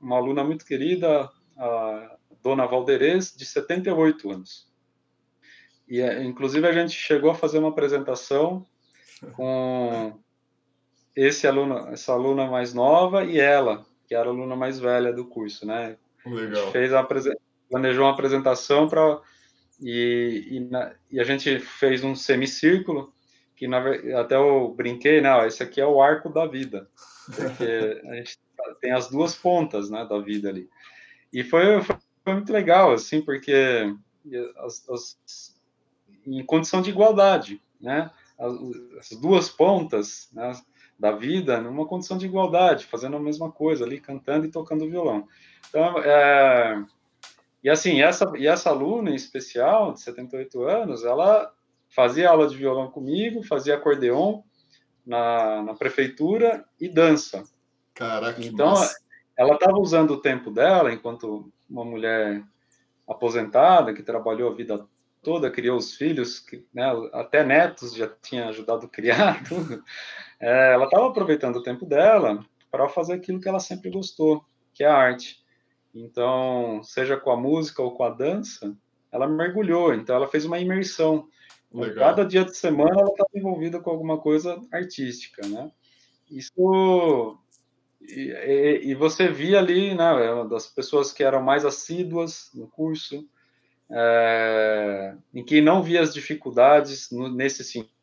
[0.00, 4.72] uma aluna muito querida, a dona Valderez, de 78 anos.
[5.86, 8.66] E, é, inclusive, a gente chegou a fazer uma apresentação
[9.32, 10.18] com
[11.16, 15.24] esse aluno, essa aluna mais nova e ela, que era a aluna mais velha do
[15.26, 15.96] curso, né?
[16.26, 16.68] Legal.
[16.68, 17.06] A fez a
[17.70, 19.20] planejou uma apresentação para
[19.80, 23.12] e, e, na, e, a gente fez um semicírculo
[23.56, 23.78] que na,
[24.20, 25.46] até eu brinquei, né?
[25.46, 26.88] Esse aqui é o arco da vida,
[27.26, 28.38] porque a gente
[28.80, 30.68] tem as duas pontas, né, da vida ali.
[31.32, 33.94] E foi, foi muito legal, assim, porque
[34.58, 35.54] as, as
[36.26, 38.10] em condição de igualdade, né?
[38.38, 38.52] As,
[39.12, 40.52] as duas pontas né,
[40.98, 45.28] da vida numa condição de igualdade, fazendo a mesma coisa ali, cantando e tocando violão.
[45.68, 46.84] Então, é,
[47.62, 51.52] e assim, essa, e essa aluna em especial, de 78 anos, ela
[51.88, 54.42] fazia aula de violão comigo, fazia acordeon
[55.06, 57.44] na, na prefeitura e dança.
[57.94, 58.98] Caraca, então, massa.
[59.36, 62.42] ela estava usando o tempo dela enquanto uma mulher
[63.06, 64.86] aposentada que trabalhou a vida
[65.22, 69.82] toda, criou os filhos, que, né, até netos já tinha ajudado a criar tudo.
[70.40, 74.84] É, ela estava aproveitando o tempo dela para fazer aquilo que ela sempre gostou, que
[74.84, 75.42] é a arte.
[75.94, 78.76] Então, seja com a música ou com a dança,
[79.12, 79.94] ela mergulhou.
[79.94, 81.28] Então, ela fez uma imersão.
[81.72, 82.10] Legal.
[82.10, 85.70] Cada dia de semana ela estava envolvida com alguma coisa artística, né?
[86.30, 87.38] Isso
[88.08, 93.26] e, e, e, você via ali, né, das pessoas que eram mais assíduas no curso,
[93.90, 97.93] é, em que não via as dificuldades no, nesse sentido,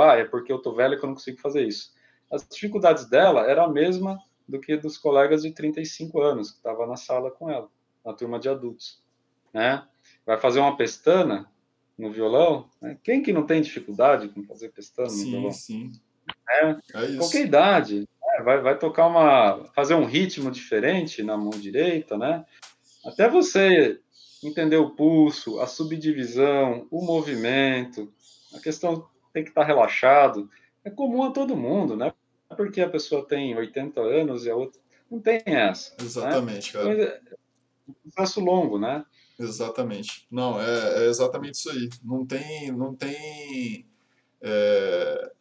[0.00, 1.92] ah, é porque eu tô velho que eu não consigo fazer isso.
[2.30, 6.86] As dificuldades dela era a mesma do que dos colegas de 35 anos que estava
[6.86, 7.68] na sala com ela,
[8.04, 9.02] na turma de adultos,
[9.52, 9.86] né?
[10.24, 11.50] Vai fazer uma pestana
[11.98, 12.98] no violão, né?
[13.02, 15.52] quem que não tem dificuldade com fazer pestana no sim, violão?
[15.52, 15.92] Sim,
[16.48, 18.42] é, é qualquer idade, né?
[18.42, 22.44] vai, vai tocar uma, fazer um ritmo diferente na mão direita, né?
[23.04, 24.00] Até você
[24.42, 28.12] entender o pulso, a subdivisão, o movimento,
[28.54, 30.50] a questão tem que estar relaxado.
[30.84, 32.12] É comum a todo mundo, né?
[32.56, 35.90] Porque a pessoa tem 80 anos e a outra não tem essa.
[35.90, 36.04] Né?
[36.04, 36.82] Exatamente, né?
[36.82, 37.02] cara.
[37.02, 37.20] é
[37.88, 39.04] um processo longo, né?
[39.38, 40.26] Exatamente.
[40.30, 41.88] Não, é, é, exatamente isso aí.
[42.04, 43.86] Não tem, não tem,
[44.40, 45.32] é,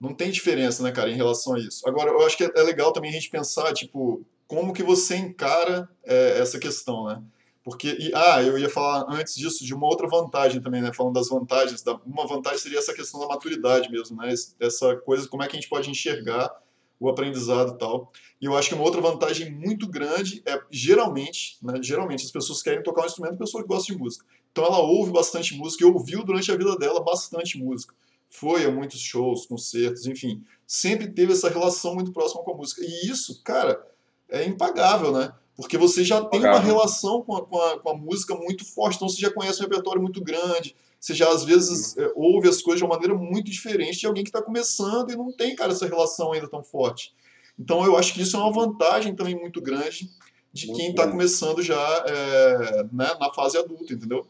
[0.00, 1.86] não tem diferença, né, cara, em relação a isso.
[1.88, 5.88] Agora, eu acho que é legal também a gente pensar, tipo, como que você encara
[6.04, 7.22] é, essa questão, né?
[7.64, 10.92] Porque, e, ah, eu ia falar antes disso de uma outra vantagem também, né?
[10.92, 14.34] Falando das vantagens, da, uma vantagem seria essa questão da maturidade mesmo, né?
[14.60, 16.54] Essa coisa, como é que a gente pode enxergar
[17.00, 18.12] o aprendizado e tal.
[18.40, 21.80] E eu acho que uma outra vantagem muito grande é, geralmente, né?
[21.82, 24.24] Geralmente as pessoas querem tocar um instrumento, pessoa que gosta de música.
[24.52, 27.94] Então ela ouve bastante música e ouviu durante a vida dela bastante música.
[28.28, 30.44] Foi a muitos shows, concertos, enfim.
[30.66, 32.82] Sempre teve essa relação muito próxima com a música.
[32.84, 33.84] E isso, cara,
[34.28, 35.32] é impagável, né?
[35.56, 38.96] Porque você já tem uma relação com a, com, a, com a, música muito forte,
[38.96, 42.60] então você já conhece um repertório muito grande, você já às vezes é, ouve as
[42.60, 45.72] coisas de uma maneira muito diferente de alguém que está começando e não tem, cara,
[45.72, 47.12] essa relação ainda tão forte.
[47.58, 50.10] Então eu acho que isso é uma vantagem também muito grande
[50.52, 54.26] de muito quem está começando já é, né, na fase adulta, entendeu?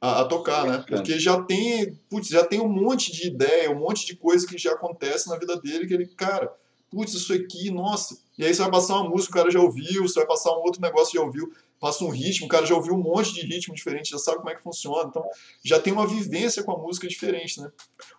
[0.00, 0.84] A, a tocar, né?
[0.86, 4.58] Porque já tem, putz, já tem um monte de ideia, um monte de coisa que
[4.58, 6.52] já acontece na vida dele que ele, cara,
[6.90, 8.18] putz, isso aqui, nossa.
[8.38, 10.62] E aí você vai passar uma música, o cara já ouviu, você vai passar um
[10.62, 13.74] outro negócio, já ouviu, passa um ritmo, o cara já ouviu um monte de ritmo
[13.74, 15.08] diferente, já sabe como é que funciona.
[15.08, 15.22] Então,
[15.62, 17.70] já tem uma vivência com a música diferente, né?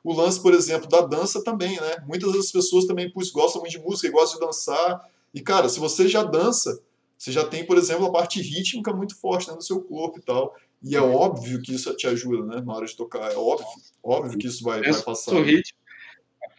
[0.03, 2.03] O lance, por exemplo, da dança também, né?
[2.05, 5.09] Muitas das pessoas também, putz, gostam muito de música e gostam de dançar.
[5.33, 6.79] E, cara, se você já dança,
[7.17, 10.21] você já tem, por exemplo, a parte rítmica muito forte né, no seu corpo e
[10.21, 10.55] tal.
[10.83, 12.61] E é óbvio que isso te ajuda, né?
[12.63, 13.31] Na hora de tocar.
[13.31, 13.65] É óbvio,
[14.03, 15.41] óbvio que isso vai, vai passar.
[15.41, 15.79] Ritmo.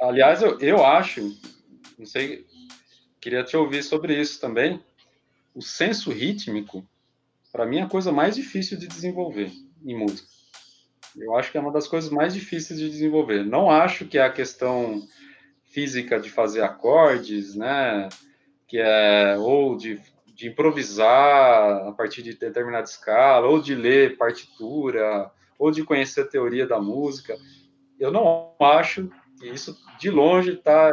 [0.00, 1.20] Aliás, eu, eu acho
[1.98, 2.44] não sei,
[3.24, 4.78] queria te ouvir sobre isso também.
[5.54, 6.87] O senso rítmico,
[7.50, 9.50] para mim, é a coisa mais difícil de desenvolver
[9.82, 10.28] em música.
[11.16, 13.42] Eu acho que é uma das coisas mais difíceis de desenvolver.
[13.42, 15.08] Não acho que é a questão
[15.70, 18.10] física de fazer acordes, né?
[18.68, 25.30] que é ou de, de improvisar a partir de determinada escala, ou de ler partitura,
[25.58, 27.38] ou de conhecer a teoria da música.
[27.98, 29.10] Eu não acho
[29.40, 30.90] que isso, de longe, está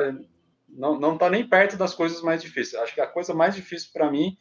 [0.73, 2.81] não, não tá nem perto das coisas mais difíceis.
[2.81, 4.37] Acho que a coisa mais difícil para mim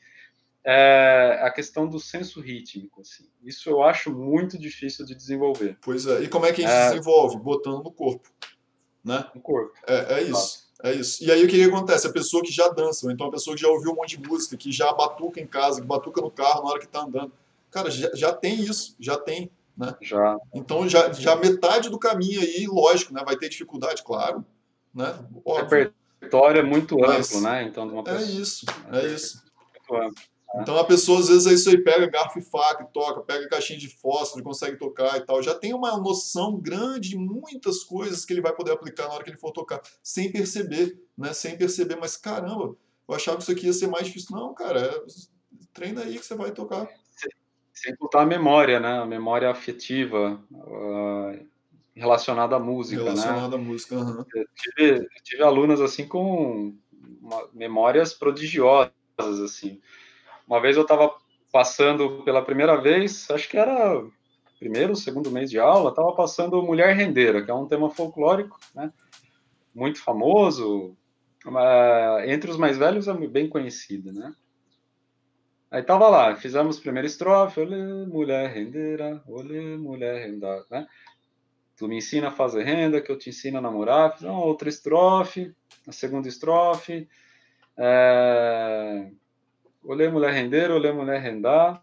[0.65, 3.01] é a questão do senso rítmico.
[3.01, 3.29] Assim.
[3.43, 5.79] Isso eu acho muito difícil de desenvolver.
[5.81, 6.23] Pois é.
[6.23, 6.89] E como é que a gente é...
[6.91, 7.39] desenvolve?
[7.39, 8.29] Botando no corpo.
[9.05, 9.25] Né?
[9.35, 9.73] No corpo.
[9.87, 10.71] É, é isso.
[10.83, 11.23] É isso.
[11.23, 12.07] E aí o que, que acontece?
[12.07, 14.29] A pessoa que já dança, ou então a pessoa que já ouviu um monte de
[14.29, 17.33] música, que já batuca em casa, que batuca no carro na hora que está andando.
[17.71, 19.51] Cara, já, já tem isso, já tem.
[19.77, 19.95] Né?
[20.01, 20.39] Já.
[20.55, 23.23] Então já, já metade do caminho aí, lógico, né?
[23.25, 24.45] Vai ter dificuldade, claro.
[24.95, 25.15] Né?
[25.45, 27.65] Óbvio repertório é muito Mas amplo, né?
[27.65, 28.21] Então, uma é pessoa...
[28.21, 29.43] É isso, é isso.
[29.91, 30.09] Amplo.
[30.55, 30.63] Né?
[30.63, 33.49] Então a pessoa às vezes é isso aí pega garfo e faca e toca, pega
[33.49, 35.41] caixinha de fósforo e consegue tocar e tal.
[35.41, 39.23] Já tem uma noção grande de muitas coisas que ele vai poder aplicar na hora
[39.23, 41.33] que ele for tocar, sem perceber, né?
[41.33, 42.75] Sem perceber, mas caramba,
[43.09, 44.37] eu achava que isso aqui ia ser mais difícil.
[44.37, 45.03] Não, cara, é...
[45.73, 46.89] treina aí que você vai tocar.
[47.73, 48.99] Sem contar a memória, né?
[48.99, 50.43] A memória afetiva.
[50.51, 51.49] Uh
[51.95, 53.11] relacionado à música, né?
[53.11, 53.63] relacionado né?
[53.63, 54.25] à música, uhum.
[54.35, 56.75] eu, tive, eu tive alunas assim com
[57.21, 59.81] uma, memórias prodigiosas, assim.
[60.47, 61.15] Uma vez eu estava
[61.53, 64.03] passando pela primeira vez, acho que era
[64.59, 68.93] primeiro, segundo mês de aula, estava passando Mulher Rendeira, que é um tema folclórico, né?
[69.75, 70.97] Muito famoso,
[72.27, 74.35] entre os mais velhos é bem conhecido, né?
[75.71, 80.87] Aí tava lá, fizemos primeira estrofe, olê, mulher rendeira, olê, mulher rendada, né?
[81.81, 84.13] Tu me ensina a fazer renda, que eu te ensino a namorar.
[84.13, 85.57] Fiz uma outra estrofe,
[85.89, 87.09] a segunda estrofe.
[87.75, 89.11] É...
[89.83, 91.83] Olhei mulher render, olhei mulher rendar.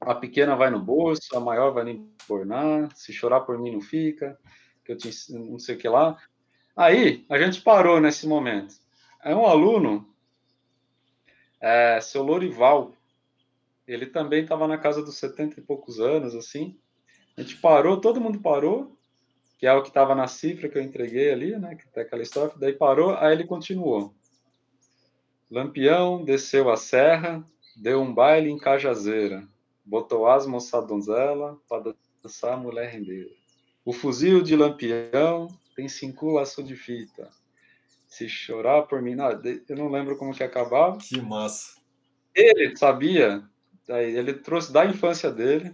[0.00, 2.90] A pequena vai no bolso, a maior vai nem bornar.
[2.96, 4.36] Se chorar por mim não fica,
[4.84, 6.18] que eu te ensino, não sei o que lá.
[6.76, 8.74] Aí, a gente parou nesse momento.
[9.20, 10.12] Aí um aluno,
[11.60, 12.94] é, seu Lorival,
[13.86, 16.76] ele também estava na casa dos 70 e poucos anos, assim.
[17.38, 18.98] A gente parou, todo mundo parou,
[19.58, 21.76] que é o que estava na cifra que eu entreguei ali, né?
[21.76, 22.52] Que tem aquela história.
[22.56, 24.12] Daí parou, aí ele continuou.
[25.48, 29.46] Lampião desceu a serra, deu um baile em Cajazeira,
[29.84, 33.30] botou as moça donzela para dançar a mulher rendeira.
[33.84, 35.46] O fuzil de Lampião
[35.76, 37.30] tem cinco laços de fita.
[38.08, 40.98] Se chorar por mim, não, eu não lembro como que acabava.
[40.98, 41.80] Que massa.
[42.34, 43.44] Ele sabia,
[43.88, 45.72] ele trouxe da infância dele,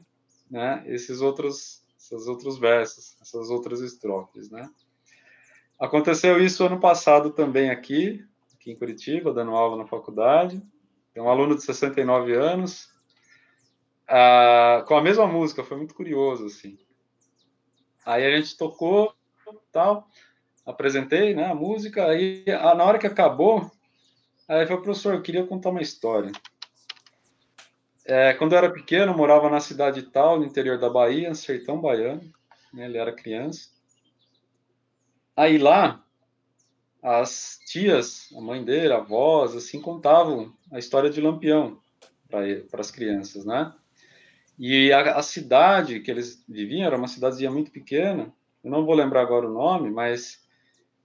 [0.55, 4.71] né, esses outros, esses outros versos, essas outras estrofes, né.
[5.81, 10.63] Aconteceu isso ano passado também aqui, aqui em Curitiba, dando aula na faculdade.
[11.13, 12.89] Tem um aluno de 69 anos,
[14.07, 16.79] ah, com a mesma música, foi muito curioso, assim.
[18.07, 19.13] Aí a gente tocou,
[19.73, 20.09] tal,
[20.65, 23.69] apresentei, né, a música, aí na hora que acabou,
[24.47, 26.31] aí foi, professor, eu queria contar uma história.
[28.05, 31.81] É, quando eu era pequeno, eu morava na cidade tal, no interior da Bahia, sertão
[31.81, 32.21] baiano.
[32.73, 33.71] Né, ele era criança.
[35.37, 36.05] Aí lá,
[37.03, 41.81] as tias, a mãe dele, a avós, assim, contavam a história de Lampião
[42.29, 43.73] para as crianças, né?
[44.59, 48.95] E a, a, cidade que eles viviam era uma cidadezinha muito pequena, eu não vou
[48.95, 50.41] lembrar agora o nome, mas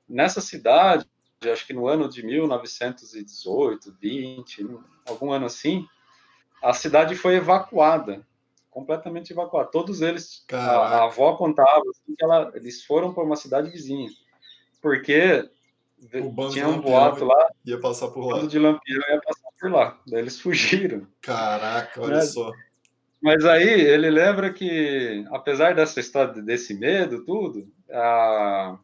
[0.07, 1.05] nessa cidade,
[1.43, 4.67] acho que no ano de 1918, 20,
[5.05, 5.87] algum ano assim,
[6.61, 8.25] a cidade foi evacuada,
[8.69, 9.69] completamente evacuada.
[9.69, 14.09] Todos eles, a, a, avó contava assim, que ela, eles foram para uma cidade vizinha,
[14.81, 15.49] porque
[16.51, 18.43] tinha um boato lá, ia passar por lá.
[18.43, 19.99] O de Lampião ia passar por lá.
[20.07, 21.05] Daí eles fugiram.
[21.21, 22.51] Caraca, olha só.
[23.21, 28.79] Mas aí ele lembra que, apesar dessa história desse medo, tudo, a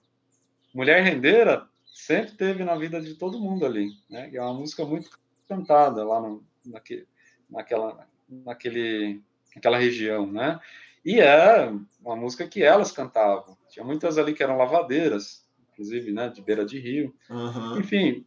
[0.73, 4.29] mulher rendeira sempre teve na vida de todo mundo ali, né?
[4.33, 5.09] é uma música muito
[5.47, 7.07] cantada lá no, naquele,
[7.49, 9.21] naquela, naquele,
[9.55, 10.59] naquela região, né?
[11.03, 11.71] E é
[12.03, 13.55] uma música que elas cantavam.
[13.69, 17.13] Tinha muitas ali que eram lavadeiras, inclusive, né, de beira de rio.
[17.29, 17.79] Uhum.
[17.79, 18.25] Enfim,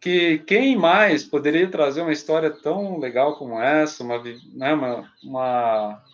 [0.00, 6.04] que quem mais poderia trazer uma história tão legal como essa, uma, né, uma, uma,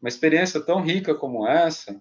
[0.00, 2.00] uma experiência tão rica como essa,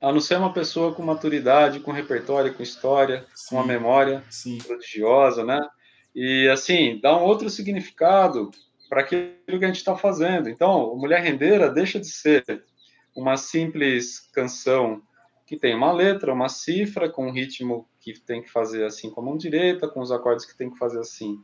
[0.00, 3.48] a não ser uma pessoa com maturidade, com repertório, com história, Sim.
[3.48, 4.58] com uma memória Sim.
[4.58, 5.60] prodigiosa, né?
[6.14, 8.50] E, assim, dá um outro significado
[8.88, 10.48] para aquilo que a gente está fazendo.
[10.48, 12.64] Então, Mulher Rendeira deixa de ser
[13.16, 15.02] uma simples canção
[15.46, 19.20] que tem uma letra, uma cifra, com um ritmo que tem que fazer assim com
[19.20, 21.38] a mão direita, com os acordes que tem que fazer assim.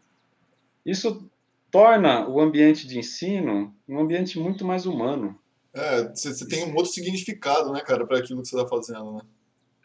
[0.84, 1.30] Isso
[1.70, 5.38] torna o ambiente de ensino um ambiente muito mais humano.
[5.74, 9.20] É, você tem um outro significado, né, cara, para aquilo que você está fazendo, né?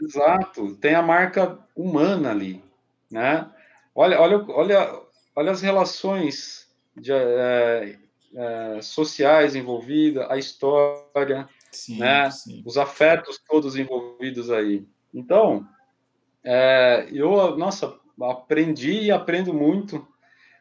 [0.01, 2.63] Exato, tem a marca humana ali,
[3.11, 3.49] né?
[3.95, 5.01] Olha, olha, olha,
[5.35, 7.97] olha as relações de, é,
[8.35, 12.29] é, sociais envolvidas, a história, sim, né?
[12.31, 12.63] Sim.
[12.65, 14.85] os afetos todos envolvidos aí.
[15.13, 15.67] Então,
[16.43, 20.05] é, eu, nossa, aprendi e aprendo muito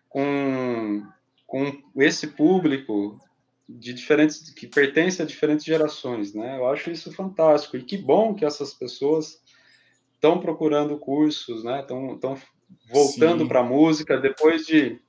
[0.09, 1.03] com,
[1.47, 3.19] com esse público
[3.69, 6.59] de diferentes que pertence a diferentes gerações, né?
[6.59, 9.43] Eu acho isso fantástico e que bom que essas pessoas
[10.15, 11.81] estão procurando cursos, né?
[11.81, 12.37] Estão
[12.91, 15.01] voltando para a música depois de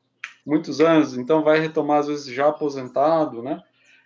[0.45, 3.61] muitos anos, então vai retomar às vezes já aposentado, né?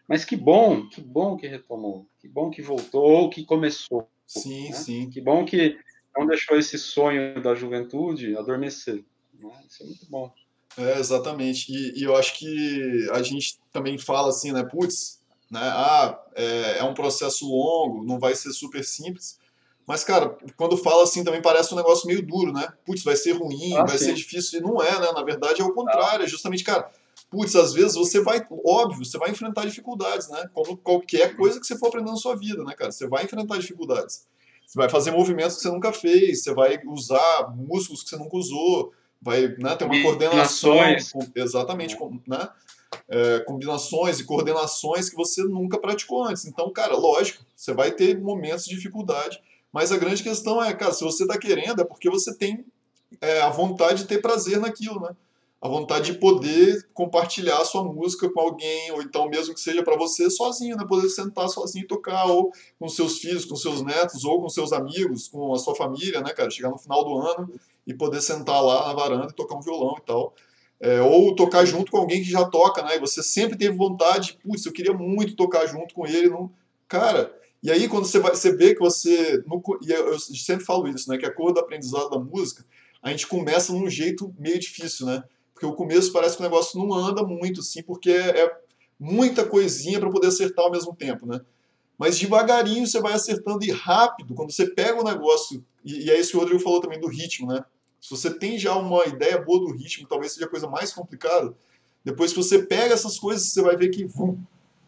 [0.07, 4.07] Mas que bom, que bom que retomou, que bom que voltou ou que começou.
[4.25, 4.73] Sim, né?
[4.73, 5.09] sim.
[5.09, 5.77] Que bom que
[6.15, 9.03] não deixou esse sonho da juventude adormecer.
[9.33, 9.49] Né?
[9.69, 10.31] Isso é muito bom.
[10.77, 11.71] É, exatamente.
[11.71, 14.63] E, e, eu acho que a gente também fala assim, né?
[14.63, 15.61] Putz, né?
[15.61, 19.39] Ah, é, é um processo longo, não vai ser super simples.
[19.87, 22.67] Mas, cara, quando fala assim também parece um negócio meio duro, né?
[22.85, 24.05] Putz, vai ser ruim, ah, vai sim.
[24.05, 24.59] ser difícil.
[24.59, 25.13] E não é, né?
[25.13, 26.25] Na verdade é o contrário.
[26.25, 26.91] É justamente, cara,
[27.31, 30.49] putz, às vezes você vai, óbvio, você vai enfrentar dificuldades, né?
[30.53, 32.91] Como qualquer coisa que você for aprendendo na sua vida, né, cara?
[32.91, 34.27] Você vai enfrentar dificuldades.
[34.67, 38.35] Você vai fazer movimentos que você nunca fez, você vai usar músculos que você nunca
[38.35, 40.75] usou, vai né, ter uma coordenação.
[41.33, 42.29] Exatamente, é.
[42.29, 42.49] né?
[43.07, 46.45] É, combinações e coordenações que você nunca praticou antes.
[46.45, 50.93] Então, cara, lógico, você vai ter momentos de dificuldade mas a grande questão é, cara,
[50.93, 52.65] se você está querendo, é porque você tem
[53.21, 55.15] é, a vontade de ter prazer naquilo, né?
[55.59, 59.83] A vontade de poder compartilhar a sua música com alguém, ou então mesmo que seja
[59.83, 60.85] para você sozinho, né?
[60.87, 64.71] Poder sentar sozinho e tocar, ou com seus filhos, com seus netos, ou com seus
[64.71, 66.51] amigos, com a sua família, né, cara?
[66.51, 67.51] Chegar no final do ano
[67.87, 70.33] e poder sentar lá na varanda e tocar um violão e tal.
[70.79, 72.97] É, ou tocar junto com alguém que já toca, né?
[72.97, 76.29] E você sempre teve vontade, putz, eu queria muito tocar junto com ele.
[76.29, 76.51] Não...
[76.87, 79.43] Cara, e aí, quando você, vai, você vê que você.
[79.45, 81.17] No, e eu sempre falo isso, né?
[81.17, 82.63] Que a cor do aprendizado da música,
[83.01, 85.23] a gente começa num jeito meio difícil, né?
[85.53, 88.55] Porque o começo parece que o negócio não anda muito, assim, porque é,
[88.99, 91.41] muita coisinha para poder acertar ao mesmo tempo, né?
[91.97, 96.19] Mas devagarinho você vai acertando e rápido, quando você pega o negócio, e, e é
[96.19, 97.65] isso que o Rodrigo falou também do ritmo, né?
[97.99, 101.55] Se você tem já uma ideia boa do ritmo, talvez seja a coisa mais complicada,
[102.05, 104.37] depois que você pega essas coisas, você vai ver que vum,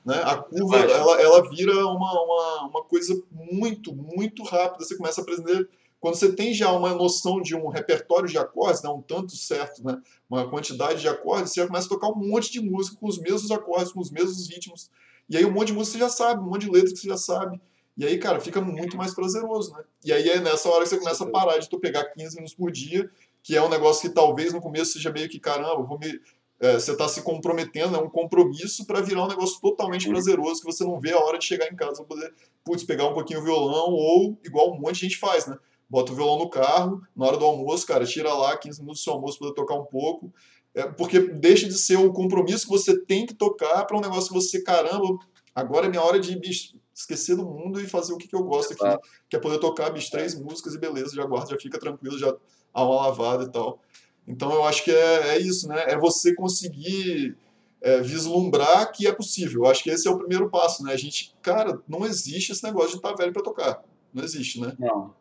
[0.06, 0.22] né?
[0.24, 4.84] A curva ela, ela vira uma, uma, uma coisa muito, muito rápida.
[4.84, 5.70] Você começa a aprender.
[6.00, 9.84] Quando você tem já uma noção de um repertório de acordes, né, um tanto certo,
[9.84, 13.18] né, uma quantidade de acordes, você começa a tocar um monte de música com os
[13.18, 14.89] mesmos acordes, com os mesmos ritmos.
[15.30, 17.08] E aí um monte de música você já sabe, um monte de letra que você
[17.10, 17.60] já sabe.
[17.97, 19.84] E aí, cara, fica muito mais prazeroso, né?
[20.06, 22.56] E aí é nessa hora que você começa a parar de tu pegar 15 minutos
[22.56, 23.12] por dia,
[23.43, 26.18] que é um negócio que talvez no começo seja meio que, caramba, vou me
[26.60, 30.72] é, você está se comprometendo, é um compromisso para virar um negócio totalmente prazeroso que
[30.72, 32.34] você não vê a hora de chegar em casa para poder,
[32.66, 35.57] putz, pegar um pouquinho o violão ou igual um monte de gente faz, né?
[35.89, 39.03] Bota o violão no carro, na hora do almoço, cara, tira lá 15 minutos do
[39.03, 40.32] seu almoço para poder tocar um pouco.
[40.76, 44.28] É, porque deixa de ser um compromisso que você tem que tocar para um negócio
[44.28, 45.18] que você, caramba,
[45.55, 48.43] agora é minha hora de bicho, esquecer do mundo e fazer o que, que eu
[48.43, 51.80] gosto aqui, que é poder tocar bicho, três músicas e beleza, já guarda, já fica
[51.80, 52.36] tranquilo, já
[52.74, 53.82] há uma lavada e tal.
[54.30, 55.86] Então eu acho que é, é isso, né?
[55.88, 57.36] É você conseguir
[57.82, 59.63] é, vislumbrar que é possível.
[59.63, 60.93] Eu acho que esse é o primeiro passo, né?
[60.93, 63.84] A gente, cara, não existe esse negócio de estar tá velho para tocar.
[64.13, 64.73] Não existe, né?
[64.77, 65.15] Não.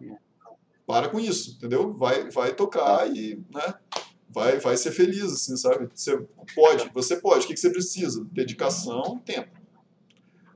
[0.86, 1.94] Para com isso, entendeu?
[1.94, 3.74] Vai, vai tocar e, né?
[4.28, 5.88] Vai, vai ser feliz, assim, sabe?
[5.94, 6.18] Você
[6.54, 7.46] pode, você pode.
[7.46, 8.26] O que você precisa?
[8.30, 9.58] Dedicação e tempo.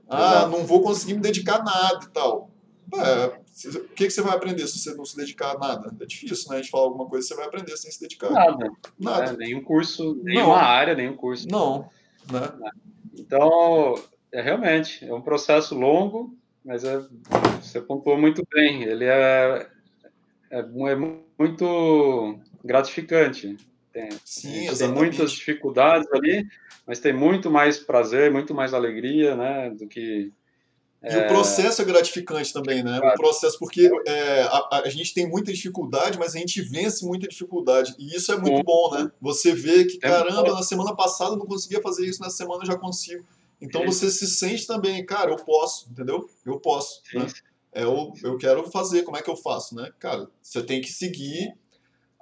[0.07, 2.51] Ah, não vou conseguir me dedicar a nada e tal.
[2.95, 3.25] É,
[3.79, 5.95] o que, que você vai aprender se você não se dedicar a nada?
[5.99, 6.57] É difícil, né?
[6.57, 8.29] A gente falar alguma coisa você vai aprender sem se dedicar.
[8.29, 8.71] Nada.
[8.99, 9.31] Nada.
[9.31, 10.55] É, nenhum curso, nenhuma não.
[10.55, 11.47] área, nenhum curso.
[11.49, 11.89] Não.
[12.31, 12.71] Né?
[13.17, 13.95] Então,
[14.31, 17.03] é realmente, é um processo longo, mas é,
[17.61, 18.83] você pontuou muito bem.
[18.83, 19.67] Ele é,
[20.51, 20.95] é, é
[21.37, 23.57] muito gratificante.
[23.91, 26.47] Tem, Sim, tem muitas dificuldades ali,
[26.85, 30.33] mas tem muito mais prazer, muito mais alegria, né, do que
[31.03, 31.25] e é...
[31.25, 32.97] o processo é gratificante também, né?
[32.97, 33.15] Claro.
[33.15, 37.27] O processo, porque é, a, a, gente tem muita dificuldade, mas a gente vence muita
[37.27, 37.93] dificuldade.
[37.99, 39.11] E isso é muito bom, né?
[39.19, 42.63] Você vê que, é caramba, na semana passada eu não conseguia fazer isso, na semana
[42.63, 43.25] eu já consigo.
[43.61, 46.29] Então você se sente também, cara, eu posso, entendeu?
[46.45, 47.01] Eu posso.
[47.13, 47.27] Né?
[47.73, 49.91] É, eu, eu quero fazer, como é que eu faço, né?
[49.99, 51.53] Cara, você tem que seguir,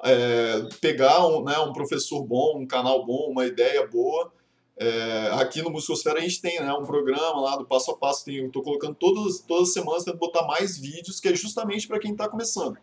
[0.03, 4.32] é, pegar um, né, um professor bom, um canal bom, uma ideia boa
[4.78, 8.30] é, aqui no Musicosfera a gente tem né, um programa lá do passo a passo,
[8.30, 11.99] eu estou colocando todas, todas as semanas, tentando botar mais vídeos, que é justamente para
[11.99, 12.78] quem está começando.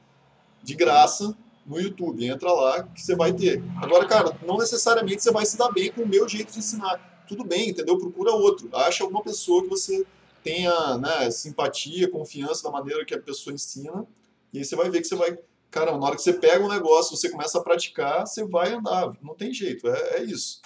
[0.63, 1.37] De graça,
[1.69, 2.27] no YouTube.
[2.27, 3.63] Entra lá que você vai ter.
[3.81, 7.25] Agora, cara, não necessariamente você vai se dar bem com o meu jeito de ensinar.
[7.29, 7.99] Tudo bem, entendeu?
[7.99, 8.69] Procura outro.
[8.73, 10.07] Acha alguma pessoa que você
[10.43, 14.07] tenha né, simpatia, confiança da maneira que a pessoa ensina,
[14.53, 15.37] e aí você vai ver que você vai
[15.71, 19.13] cara, na hora que você pega um negócio, você começa a praticar, você vai andar.
[19.23, 20.63] Não tem jeito, é, é isso.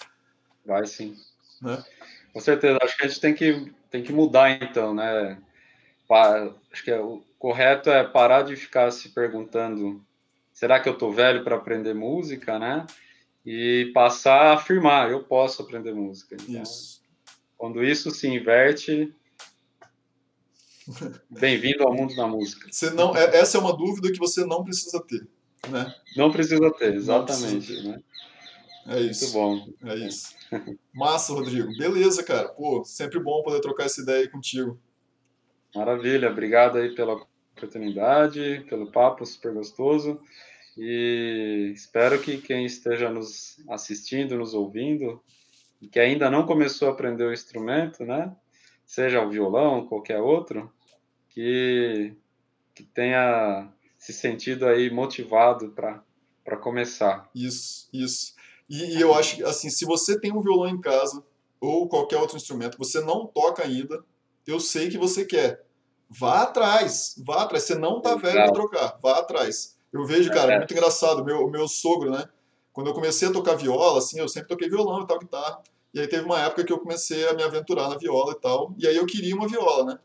[0.64, 1.16] Vai sim.
[1.60, 1.82] Né?
[2.32, 2.78] Com certeza.
[2.82, 5.38] Acho que a gente tem que, tem que mudar, então, né?
[6.70, 10.04] Acho que é, o correto é parar de ficar se perguntando
[10.52, 12.86] será que eu tô velho para aprender música, né?
[13.44, 16.36] E passar a afirmar, eu posso aprender música.
[16.40, 17.02] Então, isso.
[17.56, 19.12] Quando isso se inverte,
[21.28, 22.68] bem-vindo ao mundo da música.
[22.70, 25.26] Você não, é, essa é uma dúvida que você não precisa ter,
[25.68, 25.92] né?
[26.16, 27.88] Não precisa ter, exatamente, precisa ter.
[27.88, 28.02] né?
[28.86, 29.38] É isso.
[29.38, 29.90] Muito bom.
[29.90, 30.34] É isso.
[30.92, 31.68] Massa, Rodrigo.
[31.78, 32.48] Beleza, cara.
[32.48, 34.78] Pô, sempre bom poder trocar essa ideia aí contigo.
[35.74, 36.30] Maravilha.
[36.30, 37.26] Obrigado aí pela
[37.56, 40.20] oportunidade, pelo papo super gostoso.
[40.76, 45.22] E espero que quem esteja nos assistindo, nos ouvindo,
[45.80, 48.34] e que ainda não começou a aprender o instrumento, né?
[48.86, 50.72] Seja o violão, qualquer outro,
[51.28, 52.14] que,
[52.74, 57.30] que tenha se sentido aí motivado para começar.
[57.34, 58.34] Isso, isso.
[58.72, 61.22] E, e, eu acho que, assim, se você tem um violão em casa,
[61.60, 64.02] ou qualquer outro instrumento, você não toca ainda,
[64.46, 65.62] eu sei que você quer.
[66.08, 67.64] Vá atrás, vá atrás.
[67.64, 69.76] Você não tá velho para trocar, vá atrás.
[69.92, 70.56] Eu vejo, cara, é.
[70.56, 72.24] muito engraçado, meu, meu sogro, né?
[72.72, 75.62] Quando eu comecei a tocar viola, assim, eu sempre toquei violão e tal, guitarra.
[75.92, 78.74] E aí teve uma época que eu comecei a me aventurar na viola e tal.
[78.78, 79.98] E aí eu queria uma viola, né?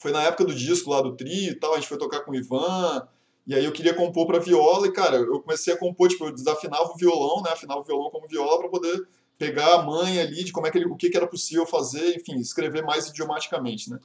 [0.00, 2.32] Foi na época do disco lá do trio e tal, a gente foi tocar com
[2.32, 3.06] o Ivan.
[3.46, 6.32] E aí eu queria compor para viola e, cara, eu comecei a compor, tipo, eu
[6.32, 7.50] desafinava o violão, né?
[7.52, 9.06] Afinava o violão como viola para poder
[9.38, 12.16] pegar a manha ali de como é que ele, o que, que era possível fazer,
[12.16, 14.00] enfim, escrever mais idiomaticamente, né?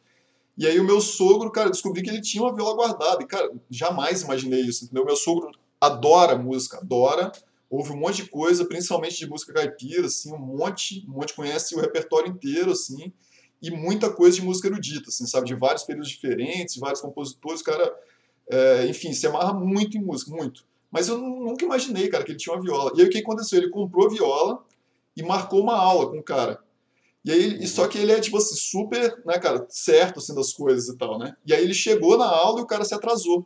[0.57, 3.23] E aí o meu sogro, cara, descobri que ele tinha uma viola guardada.
[3.23, 5.05] E, cara, jamais imaginei isso, entendeu?
[5.05, 7.31] Meu sogro adora música, adora.
[7.67, 11.73] Ouve um monte de coisa, principalmente de música caipira, assim, um monte, um monte conhece
[11.73, 13.13] o repertório inteiro, assim,
[13.61, 15.47] e muita coisa de música erudita, assim, sabe?
[15.47, 17.91] De vários períodos diferentes, vários compositores, cara,
[18.51, 20.65] é, enfim, se amarra muito em música, muito.
[20.91, 22.91] Mas eu nunca imaginei, cara, que ele tinha uma viola.
[22.95, 23.59] E aí o que aconteceu?
[23.59, 24.63] Ele comprou a viola
[25.15, 26.59] e marcou uma aula com o cara.
[27.23, 30.89] E aí, só que ele é, tipo assim, super, né, cara, certo, assim, das coisas
[30.89, 31.33] e tal, né?
[31.45, 33.45] E aí ele chegou na aula e o cara se atrasou.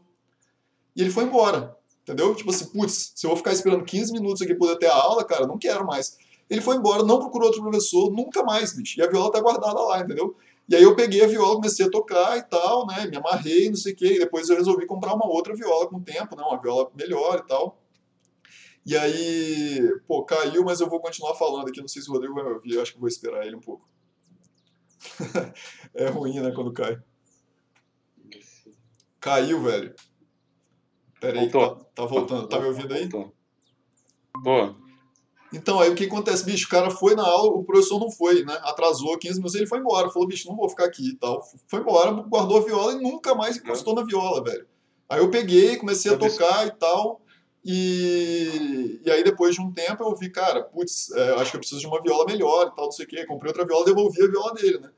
[0.95, 2.34] E ele foi embora, entendeu?
[2.34, 5.24] Tipo assim, putz, se eu vou ficar esperando 15 minutos aqui poder ter a aula,
[5.24, 6.18] cara, não quero mais.
[6.49, 8.99] Ele foi embora, não procurou outro professor, nunca mais, bicho.
[8.99, 10.36] E a viola tá guardada lá, entendeu?
[10.68, 13.05] E aí eu peguei a viola, comecei a tocar e tal, né?
[13.05, 14.16] Me amarrei, não sei o quê.
[14.16, 16.43] E depois eu resolvi comprar uma outra viola com o tempo, né?
[16.43, 17.82] Uma viola melhor e tal.
[18.86, 21.82] E aí, pô, caiu, mas eu vou continuar falando aqui.
[21.82, 23.61] Não sei se o Rodrigo vai me ouvir, eu acho que vou esperar ele um
[23.61, 23.88] pouco.
[25.93, 26.99] é ruim, né, quando cai.
[29.20, 29.95] Caiu, velho.
[31.20, 32.47] Pera aí, tá, tá, voltando.
[32.47, 33.09] Tá me ouvindo aí?
[34.43, 34.76] Boa.
[35.53, 36.43] Então, aí o que acontece?
[36.43, 38.57] Bicho, o cara foi na aula, o professor não foi, né?
[38.63, 40.09] Atrasou 15 minutos, ele foi embora.
[40.09, 41.41] Falou, bicho, não vou ficar aqui e tal.
[41.67, 43.97] Foi embora, guardou a viola e nunca mais encostou é.
[43.97, 44.67] na viola, velho.
[45.07, 47.21] Aí eu peguei, comecei a tocar e tal.
[47.63, 51.59] E, e aí, depois de um tempo, eu vi, cara, putz, é, acho que eu
[51.59, 53.25] preciso de uma viola melhor e tal, não sei o quê.
[53.25, 54.91] Comprei outra viola, devolvi a viola dele, né?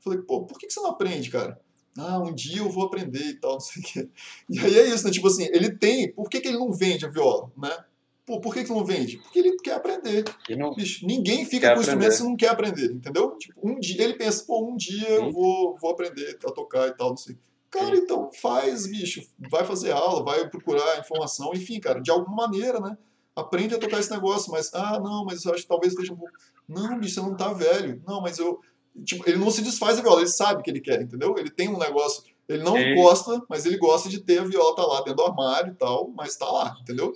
[0.00, 1.60] Falei, pô, por que, que você não aprende, cara?
[1.96, 4.08] Ah, um dia eu vou aprender e tal, não sei o quê.
[4.48, 5.10] E aí é isso, né?
[5.10, 7.84] Tipo assim, ele tem, por que, que ele não vende a viola, né?
[8.24, 9.18] Pô, por que, que não vende?
[9.18, 10.24] Porque ele quer aprender.
[10.56, 13.36] Não Bicho, ninguém fica com o instrumento se não quer aprender, entendeu?
[13.36, 15.14] Tipo, um dia ele pensa, pô, um dia Sim.
[15.14, 17.36] eu vou, vou aprender a tocar e tal, não sei.
[17.68, 19.22] Cara, então faz, bicho.
[19.50, 22.96] Vai fazer aula, vai procurar informação, enfim, cara, de alguma maneira, né?
[23.34, 26.16] Aprende a tocar esse negócio, mas, ah, não, mas eu acho que talvez esteja um
[26.16, 26.34] pouco.
[26.68, 28.00] Não, bicho, você não tá velho.
[28.06, 28.60] Não, mas eu.
[29.04, 31.34] Tipo, ele não se desfaz da viola, ele sabe que ele quer, entendeu?
[31.38, 32.24] Ele tem um negócio.
[32.46, 32.94] Ele não é.
[32.94, 36.12] gosta, mas ele gosta de ter a viola tá lá dentro do armário e tal,
[36.14, 37.14] mas tá lá, entendeu?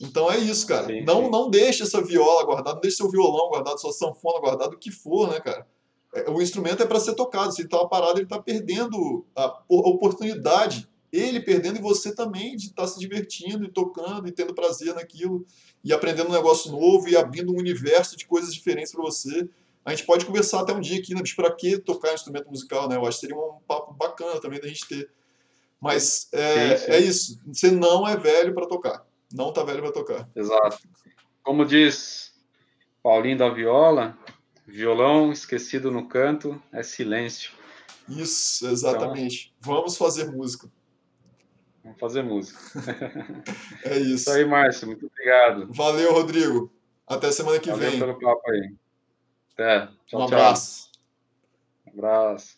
[0.00, 0.86] Então é isso, cara.
[0.86, 1.30] Sim, não, sim.
[1.30, 4.90] não deixe essa viola guardada, não deixe seu violão guardado, sua sanfona guardada, o que
[4.90, 5.66] for, né, cara?
[6.14, 7.52] É, o instrumento é para ser tocado.
[7.52, 10.88] Se ele está parado, ele está perdendo a oportunidade.
[11.12, 14.94] Ele perdendo e você também de estar tá se divertindo e tocando e tendo prazer
[14.94, 15.46] naquilo
[15.82, 19.48] e aprendendo um negócio novo e abrindo um universo de coisas diferentes para você.
[19.84, 22.96] A gente pode conversar até um dia aqui, né, para que tocar instrumento musical, né?
[22.96, 25.08] Eu acho que seria um papo bacana também da gente ter.
[25.80, 26.90] Mas é, sim.
[26.90, 27.40] é isso.
[27.46, 29.06] Você não é velho para tocar.
[29.32, 30.28] Não tá velho para tocar.
[30.34, 30.78] Exato.
[31.42, 32.34] Como diz
[33.02, 34.16] Paulinho da Viola,
[34.66, 37.52] Violão esquecido no canto é silêncio.
[38.08, 39.54] Isso, exatamente.
[39.58, 40.70] Então, vamos fazer música.
[41.82, 42.58] Vamos fazer música.
[43.84, 44.14] é isso.
[44.14, 44.88] Isso aí, Márcio.
[44.88, 45.72] Muito obrigado.
[45.72, 46.72] Valeu, Rodrigo.
[47.06, 48.00] Até semana que Valeu vem.
[48.00, 48.74] pelo papo aí.
[49.52, 49.88] Até.
[50.06, 50.90] Tchau, um abraço.
[50.92, 51.92] Tchau.
[51.94, 52.56] Um abraço.